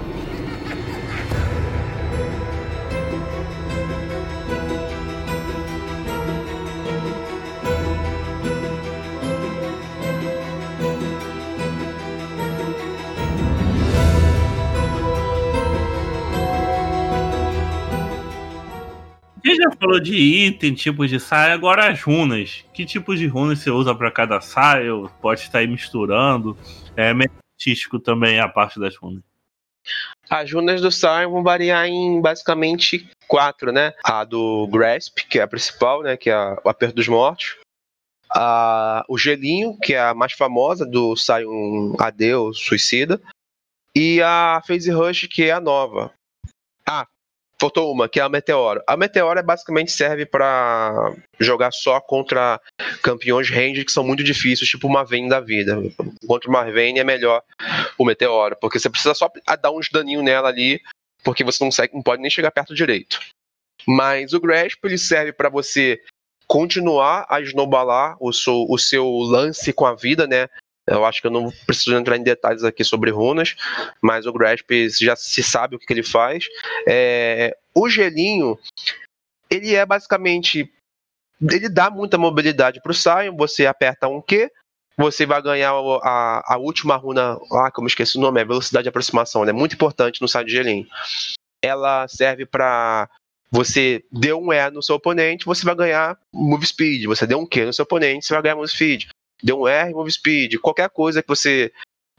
[19.44, 22.64] Você já falou de item, tipos de saia, agora as runas.
[22.74, 24.92] Que tipos de runas você usa pra cada saia?
[25.22, 26.58] Pode estar aí misturando.
[26.96, 27.14] É
[27.58, 29.24] artístico também a parte das runas.
[30.30, 33.94] As runas do Sion vão variar em basicamente quatro, né?
[34.04, 36.16] A do Grasp, que é a principal, né?
[36.16, 37.56] Que é o Aperto dos Mortos.
[38.30, 43.22] A, o Gelinho, que é a mais famosa do Sion AD, ou Suicida.
[43.96, 46.12] E a Phase Rush, que é a nova.
[47.60, 48.84] Faltou uma, que é a Meteoro.
[48.86, 52.62] A Meteoro é basicamente serve pra jogar só contra
[53.02, 55.76] campeões range que são muito difíceis, tipo uma Vayne da vida.
[56.28, 57.42] Contra uma Vayne é melhor
[57.98, 60.80] o Meteoro, porque você precisa só dar uns daninhos nela ali,
[61.24, 63.20] porque você não, consegue, não pode nem chegar perto direito.
[63.88, 66.00] Mas o Grasp ele serve para você
[66.46, 70.48] continuar a snowballar o seu, o seu lance com a vida, né?
[70.88, 73.56] Eu acho que eu não preciso entrar em detalhes aqui sobre runas,
[74.02, 76.46] mas o Grasp já se sabe o que, que ele faz.
[76.88, 78.58] É, o gelinho,
[79.50, 80.72] ele é basicamente.
[81.42, 84.50] Ele dá muita mobilidade para o Sion, você aperta um Q,
[84.98, 88.46] você vai ganhar a, a última runa, ah, que eu me esqueci o nome, é
[88.46, 90.88] velocidade de aproximação, ela é muito importante no site de gelinho.
[91.64, 93.08] Ela serve para
[93.52, 97.06] você deu um E no seu oponente, você vai ganhar move speed.
[97.06, 99.06] Você deu um Q no seu oponente, você vai ganhar move speed.
[99.42, 100.56] Deu um R, move speed.
[100.60, 101.72] Qualquer coisa que você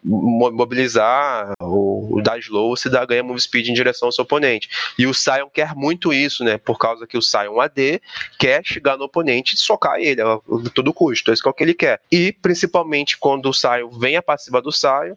[0.02, 4.68] mo- mobilizar ou dar slow, você dá, ganha move speed em direção ao seu oponente.
[4.98, 6.58] E o Sion quer muito isso, né?
[6.58, 8.00] Por causa que o Sion AD
[8.38, 10.38] quer chegar no oponente e socar ele a
[10.74, 11.32] todo custo.
[11.32, 12.00] Esse que é o que ele quer.
[12.10, 15.14] E principalmente quando o Sion vem a passiva do Sion,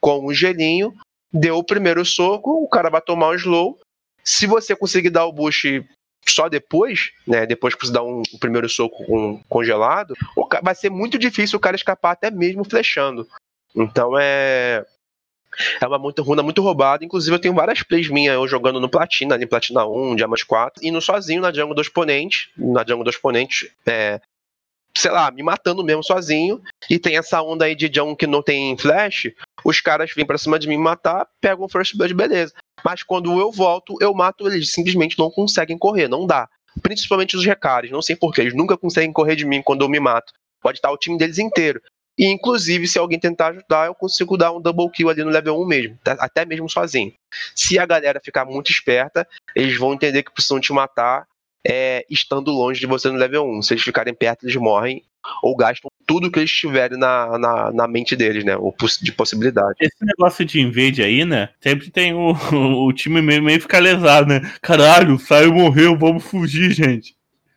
[0.00, 0.94] com o gelinho,
[1.32, 3.78] deu o primeiro soco, o cara vai tomar um slow.
[4.24, 5.84] Se você conseguir dar o boost
[6.28, 7.46] só depois, né?
[7.46, 11.18] Depois que você dá um, o primeiro soco com congelado, o ca- vai ser muito
[11.18, 13.26] difícil o cara escapar até mesmo flechando.
[13.74, 14.84] Então é.
[15.82, 17.04] É uma muito, runa muito roubada.
[17.04, 20.82] Inclusive, eu tenho várias plays minhas eu jogando no Platina, ali Platina 1, Diamante 4,
[20.82, 22.50] indo sozinho na jungle do exponente.
[22.56, 24.18] Na jungle do exponente, é,
[24.96, 26.62] sei lá, me matando mesmo sozinho.
[26.88, 29.30] E tem essa onda aí de jungle que não tem flash.
[29.64, 32.52] Os caras vêm pra cima de mim matar, pegam o First Blood, beleza.
[32.84, 34.72] Mas quando eu volto, eu mato eles.
[34.72, 36.48] Simplesmente não conseguem correr, não dá.
[36.82, 38.40] Principalmente os recares, não sei porquê.
[38.40, 40.32] Eles nunca conseguem correr de mim quando eu me mato.
[40.60, 41.80] Pode estar o time deles inteiro.
[42.16, 45.60] E inclusive, se alguém tentar ajudar, eu consigo dar um double kill ali no level
[45.62, 47.12] 1 mesmo, até mesmo sozinho.
[47.54, 49.26] Se a galera ficar muito esperta,
[49.56, 51.26] eles vão entender que precisam te matar
[51.66, 53.62] é, estando longe de você no level 1.
[53.62, 55.02] Se eles ficarem perto, eles morrem
[55.42, 58.56] ou gastam tudo que eles tiverem na, na, na mente deles, né?
[58.56, 59.76] Ou de possibilidade.
[59.80, 61.50] Esse negócio de invade aí, né?
[61.60, 62.32] Sempre tem o,
[62.86, 64.40] o time meio, meio ficar lesado, né?
[64.60, 67.14] Caralho, saiu, morreu, vamos fugir, gente.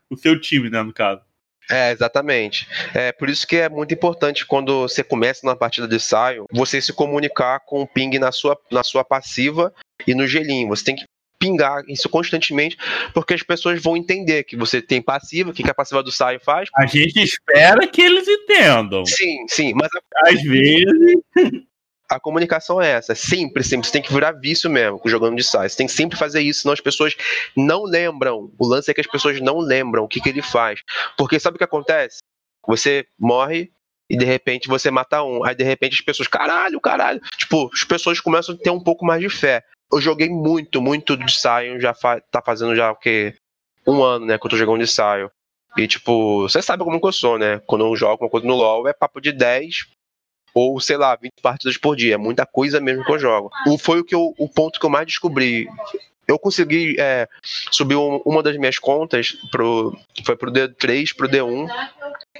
[0.10, 1.22] O seu time, né, no caso.
[1.70, 2.68] É, exatamente.
[2.94, 6.80] É por isso que é muito importante quando você começa na partida de Sion, você
[6.80, 9.74] se comunicar com o ping na sua, na sua passiva
[10.06, 10.68] e no gelinho.
[10.68, 11.06] Você tem que
[11.46, 12.78] pingar isso constantemente,
[13.14, 16.12] porque as pessoas vão entender que você tem passiva, o que que a passiva do
[16.12, 16.70] Sion faz.
[16.76, 19.06] A gente espera que eles entendam.
[19.06, 21.22] Sim, sim, mas a, Às vezes,
[22.10, 23.14] a comunicação é essa.
[23.14, 23.88] Sempre, sempre.
[23.88, 25.68] Você tem que virar vício mesmo jogando de Sion.
[25.68, 27.16] Você tem que sempre fazer isso, senão as pessoas
[27.56, 28.52] não lembram.
[28.58, 30.82] O lance é que as pessoas não lembram o que, que ele faz.
[31.18, 32.20] Porque sabe o que acontece?
[32.68, 33.72] Você morre
[34.10, 35.44] e de repente você mata um.
[35.44, 37.22] Aí de repente as pessoas, caralho, caralho.
[37.38, 39.64] Tipo, as pessoas começam a ter um pouco mais de fé.
[39.92, 43.36] Eu joguei muito, muito de Sion, já fa tá fazendo já o quê?
[43.88, 45.30] Um ano, né, que eu tô jogando de Sion.
[45.78, 47.60] E tipo, você sabe como que eu sou, né?
[47.68, 49.86] Quando eu jogo uma coisa no LoL é papo de 10
[50.54, 52.16] ou sei lá, 20 partidas por dia.
[52.16, 53.52] É muita coisa mesmo que eu jogo.
[53.68, 55.68] O, foi o, que eu, o ponto que eu mais descobri.
[56.28, 57.28] Eu consegui é,
[57.72, 61.68] subir um- uma das minhas contas pro, foi pro D3, pro D1,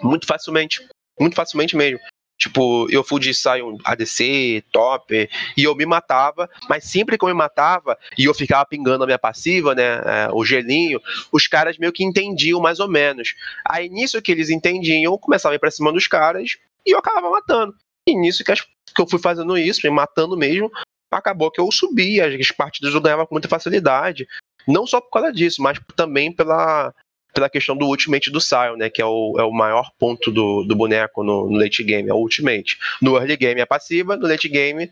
[0.02, 0.88] muito facilmente.
[1.20, 2.00] Muito facilmente mesmo.
[2.38, 7.30] Tipo, eu fui de Sion ADC, top, e eu me matava, mas sempre que eu
[7.30, 11.00] me matava e eu ficava pingando a minha passiva, né, é, o gelinho,
[11.32, 13.36] os caras meio que entendiam mais ou menos.
[13.66, 17.30] Aí nisso que eles entendiam, começava a ir pra cima dos caras e eu acabava
[17.30, 17.74] matando.
[18.08, 20.70] E nisso que, as- que eu fui fazendo isso, me matando mesmo,
[21.10, 24.28] acabou que eu subi, as, as partidas eu ganhava com muita facilidade.
[24.68, 26.94] Não só por causa disso, mas também pela,
[27.36, 28.90] pela questão do ultimate do Sion, né?
[28.90, 32.14] Que é o, é o maior ponto do, do boneco no, no late game, é
[32.14, 32.80] o ultimate.
[33.02, 34.90] No early game é passiva, no late game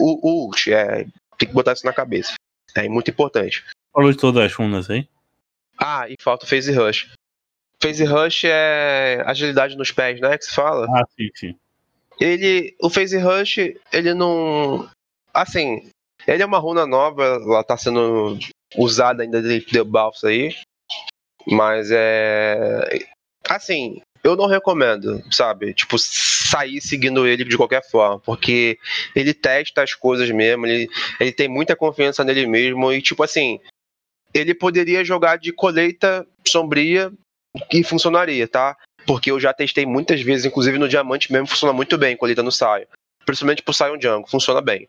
[0.00, 0.72] o, o ult.
[0.72, 1.06] É,
[1.36, 2.34] tem que botar isso na cabeça.
[2.74, 3.62] É muito importante.
[3.92, 5.06] falou de todas as runas aí.
[5.78, 7.12] Ah, e falta o Phase Rush.
[7.80, 10.38] Phase Rush é agilidade nos pés, né?
[10.38, 10.86] Que se fala.
[10.86, 11.56] Ah, sim, sim.
[12.18, 13.58] ele o Phase Rush
[13.92, 14.88] ele não
[15.34, 15.90] assim
[16.26, 18.38] ele é uma runa nova ela tá sendo
[18.76, 20.54] usada ainda de debuffs aí
[21.46, 23.06] mas é
[23.48, 28.78] assim eu não recomendo sabe tipo sair seguindo ele de qualquer forma porque
[29.14, 30.88] ele testa as coisas mesmo ele,
[31.20, 33.60] ele tem muita confiança nele mesmo e tipo assim
[34.32, 37.12] ele poderia jogar de colheita sombria
[37.72, 38.76] e funcionaria tá
[39.06, 42.52] porque eu já testei muitas vezes, inclusive no diamante mesmo funciona muito bem colheita no
[42.52, 42.84] Sion.
[43.24, 44.88] Principalmente pro Sion Jungle, funciona bem.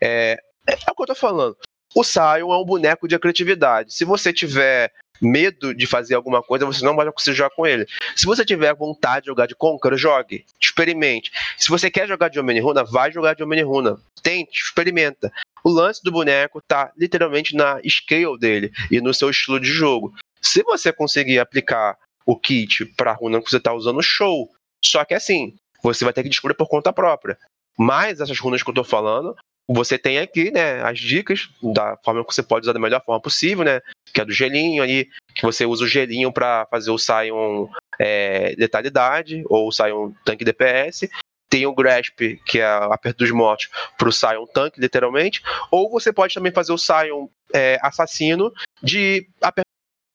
[0.00, 1.56] É, é o que eu tô falando.
[1.94, 3.94] O Sion é um boneco de criatividade.
[3.94, 7.86] Se você tiver medo de fazer alguma coisa, você não vai conseguir jogar com ele.
[8.16, 10.44] Se você tiver vontade de jogar de Conqueror, jogue.
[10.60, 11.30] Experimente.
[11.56, 13.98] Se você quer jogar de Omni Runa, vai jogar de Omni Runa.
[14.22, 15.32] Tente, experimenta.
[15.62, 20.14] O lance do boneco tá literalmente na scale dele e no seu estilo de jogo.
[20.40, 21.96] Se você conseguir aplicar
[22.26, 24.50] o kit para a runa que você está usando, show.
[24.82, 27.38] Só que assim, você vai ter que descobrir por conta própria.
[27.78, 29.34] Mas essas runas que eu estou falando,
[29.68, 33.20] você tem aqui, né, as dicas da forma que você pode usar da melhor forma
[33.20, 33.80] possível, né?
[34.12, 38.54] Que é do gelinho ali, que você usa o gelinho para fazer o Sion é,
[38.58, 41.08] letalidade, ou o Sion tanque DPS.
[41.48, 45.42] Tem o Grasp, que é o aperto dos mortos, para o Sion tanque, literalmente.
[45.70, 48.52] Ou você pode também fazer o Sion é, assassino
[48.82, 49.64] de aperto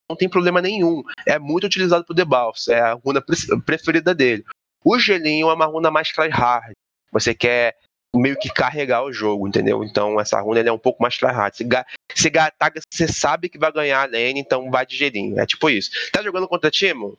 [0.10, 1.04] não tem problema nenhum.
[1.26, 4.44] É muito utilizado por debuffs, é a runa pre- preferida dele.
[4.84, 6.72] O gelinho é uma runa mais tryhard.
[7.12, 7.76] Você quer
[8.16, 9.84] meio que carregar o jogo, entendeu?
[9.84, 11.56] Então essa runa ele é um pouco mais tryhard.
[11.56, 15.40] Se, gatar, você sabe que vai ganhar a lane, então vai de gelinho.
[15.40, 15.92] É tipo isso.
[16.12, 17.18] Tá jogando contra Timo?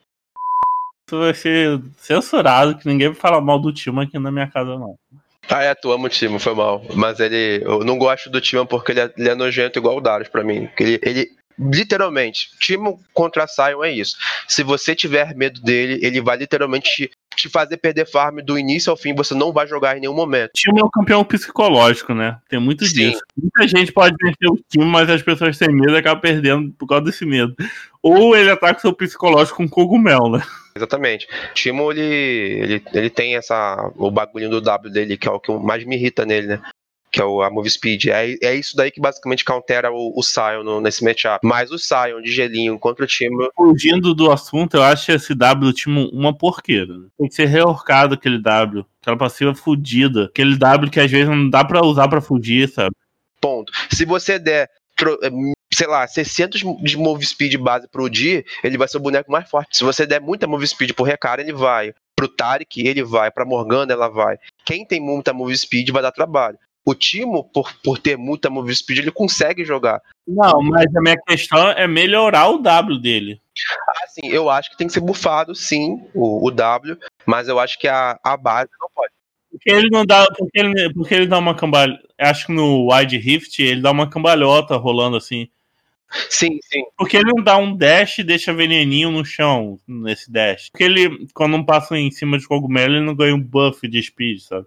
[1.07, 4.77] Isso vai ser censurado, que ninguém vai falar mal do time aqui na minha casa,
[4.77, 4.97] não.
[5.49, 6.81] Ah, é, tu ama o Timo, foi mal.
[6.95, 7.61] Mas ele.
[7.65, 10.43] Eu não gosto do Timo porque ele é, ele é nojento igual o Darius pra
[10.43, 10.69] mim.
[10.79, 11.31] Ele, ele.
[11.59, 14.15] Literalmente, Timo contra Sion é isso.
[14.47, 17.11] Se você tiver medo dele, ele vai literalmente
[17.41, 20.49] te, fazer perder farm do início ao fim, você não vai jogar em nenhum momento.
[20.49, 22.37] O time é um campeão psicológico, né?
[22.49, 22.93] Tem muito Sim.
[22.93, 23.21] disso.
[23.35, 26.87] Muita gente pode vencer o time, mas as pessoas têm medo e acabam perdendo por
[26.87, 27.55] causa desse medo.
[28.01, 30.43] Ou ele ataca o seu psicológico com cogumelo, né?
[30.75, 31.27] Exatamente.
[31.51, 33.91] O Timo, ele, ele, ele tem essa.
[33.95, 36.61] O bagulho do W dele, que é o que mais me irrita nele, né?
[37.11, 38.05] Que é o, a Move Speed.
[38.05, 41.39] É, é isso daí que basicamente countera o, o Sion no- nesse matchup.
[41.45, 43.49] Mas o Sion de gelinho contra o Timo.
[43.55, 46.97] Fugindo do assunto, eu acho esse W do time uma porqueira.
[46.97, 47.07] né?
[47.17, 48.85] Tem que ser reorcado aquele W.
[49.01, 50.25] Aquela passiva fudida.
[50.25, 52.95] Aquele W que às vezes não dá pra usar pra fugir, sabe?
[53.41, 53.73] Ponto.
[53.91, 54.69] Se você der,
[55.73, 59.49] sei lá, 600 de Move Speed base pro Di, ele vai ser o boneco mais
[59.49, 59.75] forte.
[59.77, 61.93] Se você der muita Move Speed pro Recara, ele vai.
[62.15, 63.31] Pro Tarik, ele vai.
[63.31, 64.37] Pra Morgana, ela vai.
[64.63, 66.57] Quem tem muita Move Speed vai dar trabalho.
[66.83, 70.01] O Timo, por, por ter muita Move Speed, ele consegue jogar.
[70.27, 73.39] Não, mas a minha questão é melhorar o W dele.
[74.03, 77.77] Assim, eu acho que tem que ser bufado, sim, o, o W, mas eu acho
[77.77, 79.11] que a, a base não pode.
[79.51, 80.25] Porque ele não dá.
[80.37, 82.01] Porque ele, porque ele dá uma cambalhota.
[82.17, 85.49] Acho que no Wide Rift ele dá uma cambalhota rolando assim.
[86.29, 86.83] Sim, sim.
[86.97, 90.69] Porque ele não dá um dash e deixa veneninho no chão nesse dash.
[90.69, 94.01] Porque ele, quando não passa em cima de cogumelo, ele não ganha um buff de
[94.01, 94.65] speed, sabe?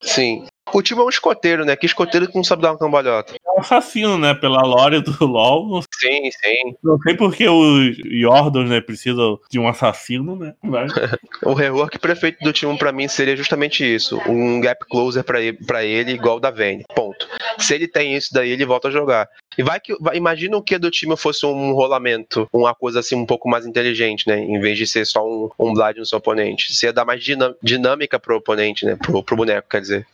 [0.00, 0.46] Sim.
[0.72, 1.76] O Timo é um escoteiro, né?
[1.76, 3.34] Que escoteiro que não sabe dar uma cambalhota.
[3.34, 4.34] É um assassino, né?
[4.34, 5.82] Pela lore do LoL.
[5.82, 6.74] Sim, sim.
[6.82, 10.54] Não sei porque os Yordles, né, precisam de um assassino, né?
[10.62, 10.92] Mas...
[11.44, 14.20] O rework perfeito do Timo pra mim seria justamente isso.
[14.28, 16.84] Um gap closer pra ele, pra ele igual o da Vayne.
[16.94, 17.26] Ponto.
[17.58, 19.28] Se ele tem isso daí, ele volta a jogar.
[19.58, 19.94] E vai que.
[20.00, 23.66] Vai, imagina o que do time fosse um rolamento, uma coisa assim um pouco mais
[23.66, 24.38] inteligente, né?
[24.38, 26.72] Em vez de ser só um, um blind no seu oponente.
[26.72, 27.22] Você ia dar mais
[27.62, 28.96] dinâmica pro oponente, né?
[28.96, 30.06] Pro, pro boneco, quer dizer.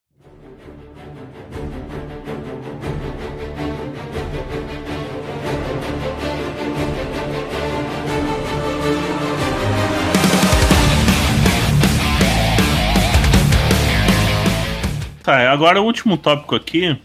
[15.28, 16.98] Tá, agora o último tópico aqui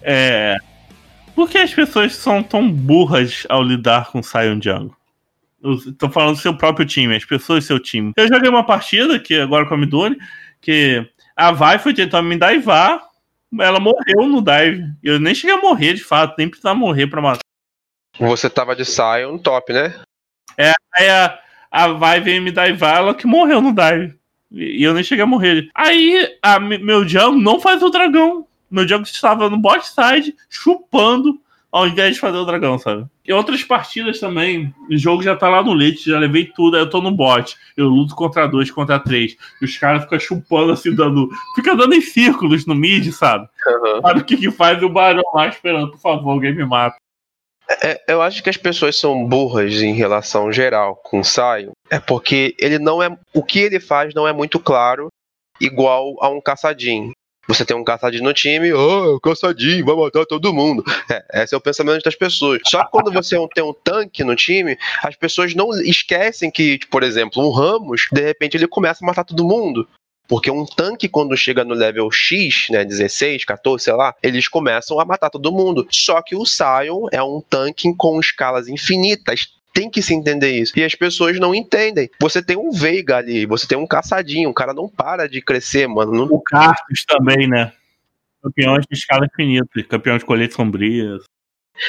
[0.00, 0.56] é.
[1.34, 4.88] Por que as pessoas são tão burras ao lidar com Sion?
[5.62, 8.12] Eu tô falando do seu próprio time, as pessoas do seu time.
[8.16, 10.16] Eu joguei uma partida que agora com a Midori,
[10.58, 11.06] que
[11.36, 13.02] a Vai foi tentar me daivar,
[13.60, 14.94] ela morreu no dive.
[15.02, 17.40] Eu nem cheguei a morrer de fato, nem precisava morrer pra matar.
[18.18, 20.00] Você tava de Sion top, né?
[20.96, 21.38] Aí a,
[21.70, 24.18] a Vai veio me daivar, ela que morreu no dive.
[24.52, 25.68] E eu nem cheguei a morrer.
[25.74, 28.46] Aí a, me- meu jungle não faz o dragão.
[28.70, 31.40] Meu jungle estava no bot side, chupando,
[31.72, 33.04] ao invés de fazer o dragão, sabe?
[33.24, 36.82] E outras partidas também, o jogo já tá lá no leite, já levei tudo, aí
[36.82, 37.56] eu tô no bot.
[37.76, 39.36] Eu luto contra dois, contra três.
[39.60, 41.28] E os caras ficam chupando assim, dando.
[41.54, 43.48] Fica dando em círculos no mid, sabe?
[44.02, 44.80] Sabe o que que faz?
[44.82, 46.96] E o barão lá esperando, por favor, alguém me mata.
[47.82, 51.70] É, eu acho que as pessoas são burras em relação geral com o Sion.
[51.88, 53.16] É porque ele não é.
[53.32, 55.08] O que ele faz não é muito claro,
[55.60, 57.12] igual a um caçadinho.
[57.46, 60.84] Você tem um caçadinho no time, oh, caçadinho, vai matar todo mundo.
[61.32, 62.60] É, esse é o pensamento das pessoas.
[62.66, 67.02] Só que quando você tem um tanque no time, as pessoas não esquecem que, por
[67.02, 69.88] exemplo, um Ramos, de repente ele começa a matar todo mundo.
[70.30, 75.00] Porque um tanque, quando chega no level X, né, 16, 14, sei lá, eles começam
[75.00, 75.84] a matar todo mundo.
[75.90, 79.48] Só que o Sion é um tanque com escalas infinitas.
[79.74, 80.78] Tem que se entender isso.
[80.78, 82.08] E as pessoas não entendem.
[82.20, 85.88] Você tem um Veiga ali, você tem um caçadinho, o cara não para de crescer,
[85.88, 86.12] mano.
[86.12, 87.72] Não- O Cartus também, né?
[88.40, 91.18] Campeões de escala infinita, campeão de colheita sombria.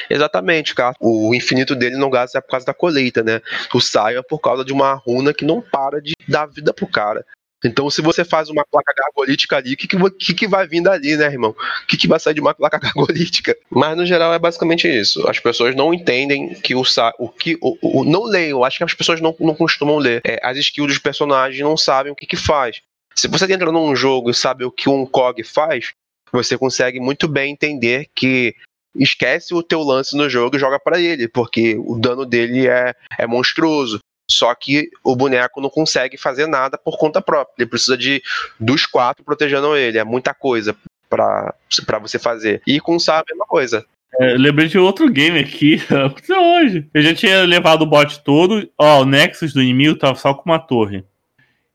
[0.09, 0.95] Exatamente, cara.
[0.99, 3.39] O infinito dele não gasta é por causa da colheita, né?
[3.73, 6.87] O Sion é por causa de uma runa que não para de dar vida pro
[6.87, 7.23] cara.
[7.63, 11.15] Então, se você faz uma placa gargolítica ali, o que, que, que, vai vir dali,
[11.15, 11.51] né, irmão?
[11.51, 13.55] O que, que vai sair de uma placa gargolítica?
[13.69, 15.27] Mas, no geral, é basicamente isso.
[15.27, 16.83] As pessoas não entendem que o,
[17.19, 17.57] o que.
[17.61, 20.21] O, o- não eu acho que as pessoas não, não costumam ler.
[20.25, 22.81] É, as skills dos personagens não sabem o que, que faz.
[23.15, 25.91] Se você entra num jogo e sabe o que um COG faz,
[26.31, 28.55] você consegue muito bem entender que
[28.95, 32.93] esquece o teu lance no jogo e joga pra ele, porque o dano dele é,
[33.17, 33.99] é monstruoso.
[34.31, 37.53] Só que o boneco não consegue fazer nada por conta própria.
[37.57, 38.21] Ele precisa de
[38.59, 39.97] dos quatro protegendo ele.
[39.97, 40.75] É muita coisa
[41.09, 41.53] pra
[41.99, 42.61] você fazer.
[42.65, 43.85] E com o Sá é a mesma coisa.
[44.19, 46.87] É, lembrei de outro game aqui, aconteceu hoje.
[46.93, 50.49] Eu já tinha levado o bot todo, ó, o Nexus do inimigo tava só com
[50.49, 51.03] uma torre.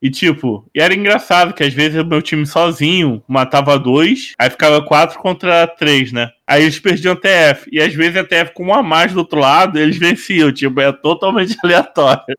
[0.00, 4.50] E tipo, e era engraçado que às vezes o meu time sozinho matava dois, aí
[4.50, 6.30] ficava quatro contra três, né?
[6.46, 7.68] Aí eles perdiam TF.
[7.72, 10.52] E às vezes a TF com um a mais do outro lado, eles venciam.
[10.52, 12.36] Tipo, é totalmente aleatório.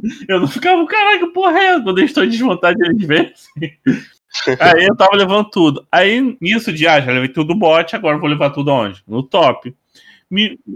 [0.28, 1.80] Eu não ficava, caralho, porra é?
[1.80, 3.78] Quando eles estão em desvantagem, eles vencem.
[4.60, 5.86] Aí eu tava levando tudo.
[5.90, 9.02] Aí nisso de, ah, já levei tudo do bot, agora vou levar tudo aonde?
[9.08, 9.74] No top.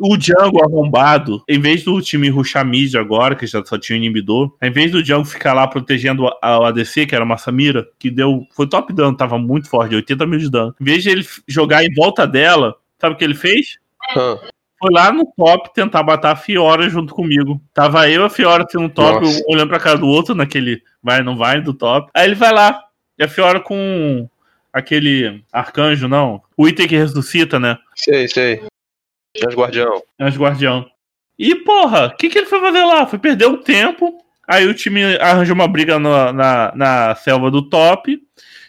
[0.00, 4.02] O Django arrombado, em vez do time rushar mid agora, que já só tinha o
[4.02, 8.10] inibidor, em vez do Django ficar lá protegendo a- ADC, que era uma Samira, que
[8.10, 8.46] deu.
[8.54, 10.74] Foi top dano, tava muito forte, 80 mil de dano.
[10.80, 13.78] Em vez de ele jogar em volta dela, sabe o que ele fez?
[14.16, 14.38] Ah,
[14.78, 17.60] Foi lá no top tentar matar a Fiora junto comigo.
[17.72, 19.44] Tava eu e a Fiora assim, no top, Nossa.
[19.48, 22.10] olhando pra cara do outro, naquele vai, não vai do top.
[22.14, 22.82] Aí ele vai lá,
[23.18, 24.28] e a Fiora com
[24.72, 26.42] aquele arcanjo, não.
[26.56, 27.76] O item que ressuscita, né?
[27.94, 28.62] sei, sei.
[29.46, 30.02] As guardião.
[30.20, 30.86] Anjo Guardião.
[31.38, 33.06] E, porra, o que, que ele foi fazer lá?
[33.06, 34.22] Foi perder o tempo.
[34.46, 38.20] Aí o time arranjou uma briga na, na, na selva do top.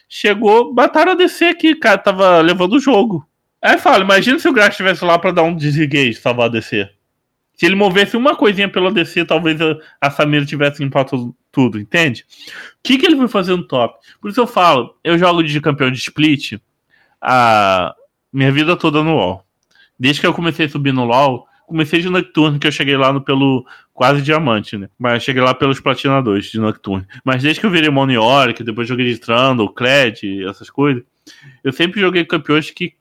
[0.08, 3.28] Chegou, mataram a DC aqui, cara, tava levando o jogo.
[3.62, 6.90] Aí fala, imagina se o Grax estivesse lá pra dar um desengage, salvar a DC.
[7.56, 12.26] Se ele movesse uma coisinha pela DC, talvez a, a Samira tivesse limpado tudo, entende?
[12.48, 13.98] O que, que ele foi fazer no top?
[14.20, 16.60] Por isso eu falo, eu jogo de campeão de split
[17.22, 17.96] a
[18.32, 19.43] minha vida toda no LoL.
[20.00, 23.12] Desde que eu comecei a subir no LoL, comecei de Nocturne, que eu cheguei lá
[23.12, 24.90] no, pelo quase diamante, né?
[24.98, 27.06] Mas cheguei lá pelos Platina 2 de Nocturne.
[27.24, 31.04] Mas desde que eu virei Mono Yorick, depois joguei de Trundle, Kled, essas coisas,
[31.64, 32.94] eu sempre joguei campeões que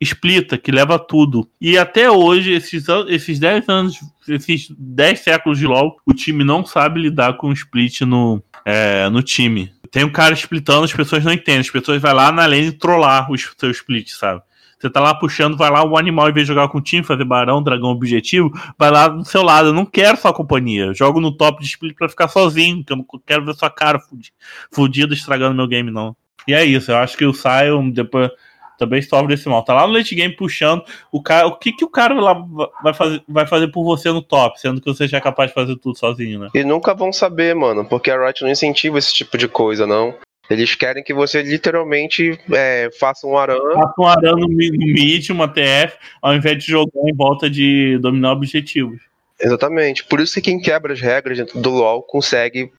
[0.00, 1.48] explita, que leva tudo.
[1.60, 3.98] E até hoje, esses, esses 10 anos,
[4.28, 9.08] esses 10 séculos de LoL, o time não sabe lidar com o split no, é,
[9.08, 9.72] no time.
[9.90, 11.60] Tem um cara splitando, as pessoas não entendem.
[11.60, 14.42] As pessoas vão lá na lane trollar o seu split, sabe?
[14.78, 17.02] Você tá lá puxando, vai lá o animal, em vez de jogar com o time,
[17.02, 19.68] fazer barão, dragão objetivo, vai lá do seu lado.
[19.68, 20.84] Eu não quero sua companhia.
[20.86, 23.70] Eu jogo no top de split pra ficar sozinho, que eu não quero ver sua
[23.70, 24.32] cara fudi-
[24.72, 26.14] fudida estragando meu game, não.
[26.46, 28.30] E é isso, eu acho que o Sion depois
[28.78, 29.64] também sofre desse mal.
[29.64, 30.84] Tá lá no late game puxando.
[31.10, 32.32] O, cara, o que, que o cara lá
[32.80, 35.54] vai fazer, vai fazer por você no top, sendo que você já é capaz de
[35.54, 36.48] fazer tudo sozinho, né?
[36.54, 40.14] E nunca vão saber, mano, porque a Riot não incentiva esse tipo de coisa, não.
[40.50, 43.58] Eles querem que você literalmente é, faça um aran.
[43.74, 43.94] Passa
[44.34, 48.32] um no mi- no mid, uma TF, ao invés de jogar em volta de dominar
[48.32, 48.98] objetivos.
[49.40, 50.04] Exatamente.
[50.04, 52.72] Por isso que quem quebra as regras dentro do LoL consegue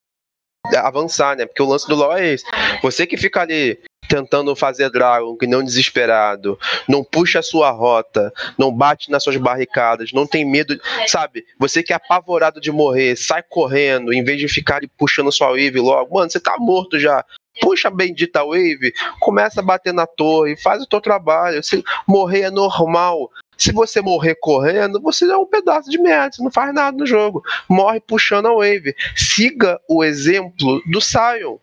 [0.78, 1.45] avançar, né?
[1.45, 2.45] Porque o lance do LoL é esse.
[2.82, 6.57] Você que fica ali tentando fazer Dragon, que não desesperado,
[6.88, 11.45] não puxa a sua rota, não bate nas suas barricadas, não tem medo, sabe?
[11.59, 15.49] Você que é apavorado de morrer, sai correndo, em vez de ficar ali puxando sua
[15.49, 17.24] wave logo, mano, você tá morto já.
[17.62, 21.64] Puxa a bendita wave, começa a bater na torre, faz o teu trabalho.
[21.64, 23.30] Se morrer é normal.
[23.57, 27.05] Se você morrer correndo, você é um pedaço de merda, você não faz nada no
[27.05, 27.43] jogo.
[27.68, 28.95] Morre puxando a wave.
[29.16, 31.57] Siga o exemplo do Sion.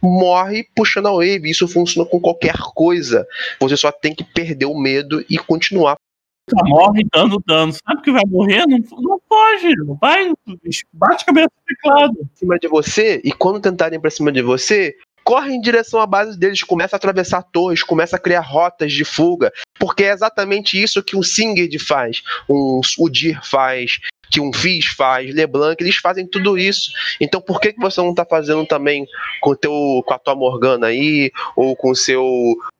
[0.00, 1.50] Morre puxando a wave.
[1.50, 3.26] Isso funciona com qualquer coisa.
[3.58, 5.96] Você só tem que perder o medo e continuar.
[6.48, 7.72] Só morre dando dano.
[7.72, 8.66] Sabe que vai morrer?
[8.66, 9.74] Não, não foge.
[10.00, 10.32] Vai,
[10.92, 12.18] bate a cabeça no teclado.
[12.20, 14.96] Em cima de você, e quando tentarem pra cima de você,
[15.30, 19.04] corre em direção à base deles, começa a atravessar torres, começa a criar rotas de
[19.04, 24.86] fuga, porque é exatamente isso que um Singed faz, um Udir faz, que um Fizz
[24.86, 26.90] faz, LeBlanc, eles fazem tudo isso.
[27.20, 29.06] Então por que, que você não tá fazendo também
[29.40, 32.24] com, teu, com a tua Morgana aí, ou com o seu.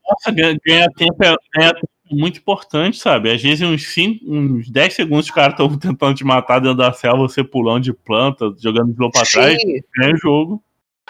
[0.09, 3.31] Nossa, ganhar tempo é, tempo muito importante, sabe?
[3.31, 6.93] Às vezes, uns, 5, uns 10 segundos, os caras estão tentando te matar dentro da
[6.93, 10.65] selva, você pulando de planta, jogando slow pra trás, Sim, ganha o jogo.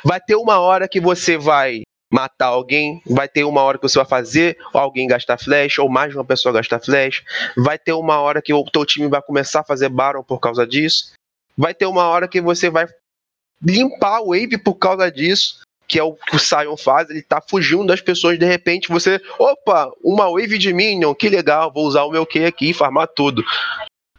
[0.05, 1.83] Vai ter uma hora que você vai
[2.13, 6.11] matar alguém, vai ter uma hora que você vai fazer alguém gastar flash, ou mais
[6.11, 7.23] de uma pessoa gastar flash,
[7.57, 10.67] vai ter uma hora que o teu time vai começar a fazer Baron por causa
[10.67, 11.13] disso,
[11.57, 12.87] vai ter uma hora que você vai
[13.63, 17.41] limpar a wave por causa disso, que é o que o Sion faz, ele tá
[17.41, 22.05] fugindo das pessoas, de repente você, opa, uma wave de minion, que legal, vou usar
[22.05, 23.45] o meu Q aqui e farmar tudo.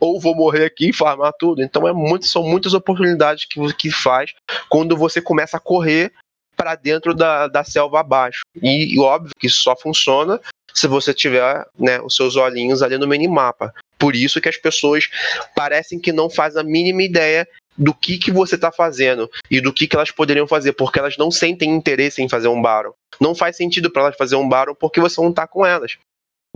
[0.02, 1.62] Ou vou morrer aqui e farmar tudo.
[1.62, 4.34] Então é muito, são muitas oportunidades que, que faz
[4.68, 6.12] quando você começa a correr
[6.58, 8.42] para dentro da, da selva abaixo.
[8.62, 10.42] E, e óbvio que isso só funciona
[10.74, 13.74] se você tiver né, os seus olhinhos ali no minimapa.
[13.98, 15.10] Por isso que as pessoas
[15.56, 17.48] parecem que não fazem a mínima ideia
[17.78, 21.18] do que, que você está fazendo e do que, que elas poderiam fazer, porque elas
[21.18, 22.94] não sentem interesse em fazer um Baron.
[23.20, 25.98] Não faz sentido para elas fazer um Baron porque você não tá com elas.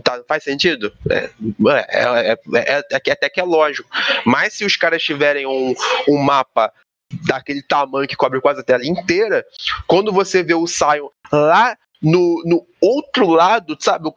[0.04, 0.93] Tá, faz sentido?
[1.10, 1.30] É,
[1.68, 3.89] é, é, é, é até que é lógico.
[4.26, 5.74] Mas se os caras tiverem um,
[6.08, 6.72] um mapa
[7.28, 9.46] daquele tamanho que cobre quase a tela inteira,
[9.88, 14.10] quando você vê o Sion lá no, no outro lado, sabe?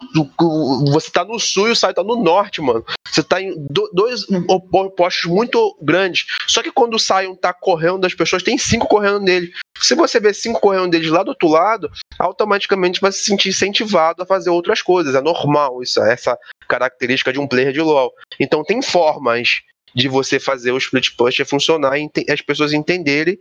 [0.93, 2.85] Você tá no sul e o Sion tá no norte, mano.
[3.11, 6.27] Você tá em do- dois opostos muito grandes.
[6.47, 9.51] Só que quando o Sion tá correndo das pessoas, tem cinco correndo nele.
[9.81, 14.23] Se você vê cinco correndo deles lá do outro lado, automaticamente vai se sentir incentivado
[14.23, 15.15] a fazer outras coisas.
[15.15, 16.37] É normal isso, é essa
[16.69, 18.13] característica de um player de LoL.
[18.39, 19.61] Então tem formas
[19.95, 23.39] de você fazer o split push funcionar e as pessoas entenderem.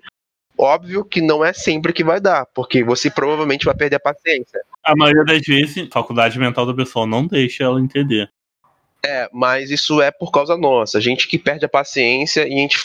[0.58, 4.60] Óbvio que não é sempre que vai dar, porque você provavelmente vai perder a paciência.
[4.84, 8.30] A maioria das vezes, a faculdade mental da pessoa não deixa ela entender.
[9.06, 10.98] É, mas isso é por causa nossa.
[10.98, 12.80] A gente que perde a paciência e a gente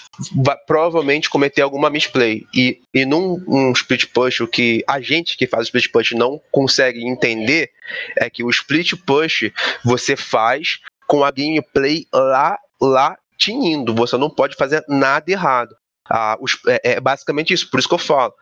[0.45, 2.47] vai provavelmente cometer alguma misplay.
[2.55, 6.13] E, e num um split push, o que a gente que faz o split push
[6.13, 7.71] não consegue entender
[8.17, 9.51] é que o split push
[9.85, 13.95] você faz com a gameplay lá, lá tinindo.
[13.95, 15.75] Você não pode fazer nada errado.
[16.09, 18.35] Ah, os, é, é basicamente isso, por isso que eu falo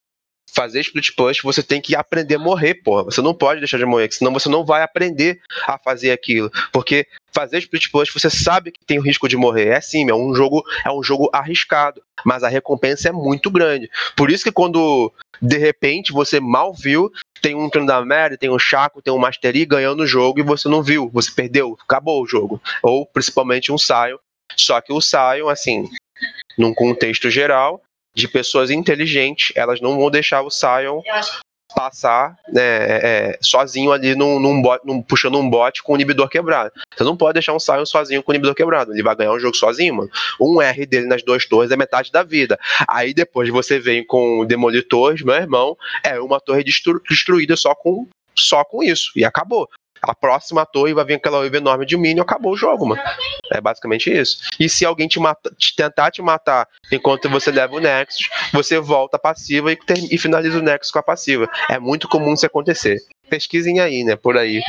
[0.52, 3.04] fazer split push, você tem que aprender a morrer, porra.
[3.04, 6.50] Você não pode deixar de morrer, senão você não vai aprender a fazer aquilo.
[6.72, 9.68] Porque fazer split push, você sabe que tem o risco de morrer.
[9.68, 13.88] É sim, é um jogo, é um jogo arriscado, mas a recompensa é muito grande.
[14.16, 19.00] Por isso que quando de repente você mal viu, tem um Trindamere, tem um Chaco,
[19.00, 22.60] tem um Mastery ganhando o jogo e você não viu, você perdeu, acabou o jogo.
[22.82, 24.18] Ou principalmente um Sion.
[24.56, 25.88] Só que o Sion, assim,
[26.56, 27.82] num contexto geral,
[28.14, 31.00] de pessoas inteligentes, elas não vão deixar o Sion
[31.74, 35.96] passar né, é, é, sozinho ali num, num, bot, num, puxando um bot com o
[35.96, 36.72] inibidor quebrado.
[36.94, 38.92] Você não pode deixar um Sion sozinho com o inibidor quebrado.
[38.92, 40.10] Ele vai ganhar um jogo sozinho, mano.
[40.40, 42.58] Um R dele nas duas torres é metade da vida.
[42.88, 48.08] Aí depois você vem com demolitores, meu irmão, é uma torre destru, destruída só com,
[48.34, 49.12] só com isso.
[49.14, 49.68] E acabou
[50.02, 53.02] a próxima torre vai vir aquela wave enorme de minion, acabou o jogo, mano.
[53.52, 54.38] É basicamente isso.
[54.58, 58.78] E se alguém te, mata, te tentar te matar enquanto você leva o Nexus, você
[58.78, 59.78] volta passiva e,
[60.10, 61.48] e finaliza o Nexus com a passiva.
[61.68, 62.98] É muito comum isso acontecer.
[63.28, 64.16] Pesquisem aí, né?
[64.16, 64.60] Por aí.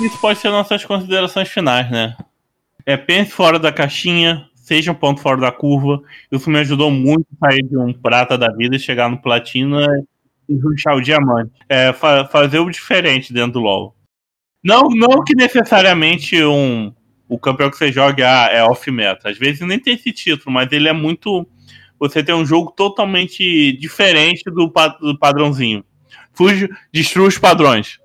[0.00, 2.16] Isso pode ser nossas considerações finais, né?
[2.84, 6.02] É, pense fora da caixinha, seja um ponto fora da curva.
[6.32, 9.86] Isso me ajudou muito a sair de um prata da vida e chegar no platina
[10.48, 11.52] e ruxar o diamante.
[11.68, 13.94] É, fa fazer o diferente dentro do LoL.
[14.62, 16.90] Não, não que necessariamente um,
[17.28, 19.28] o campeão que você joga é off-meta.
[19.28, 21.46] Às vezes nem tem esse título, mas ele é muito.
[21.98, 25.84] Você tem um jogo totalmente diferente do, do padrãozinho.
[26.32, 27.98] Fuge, destrua os padrões.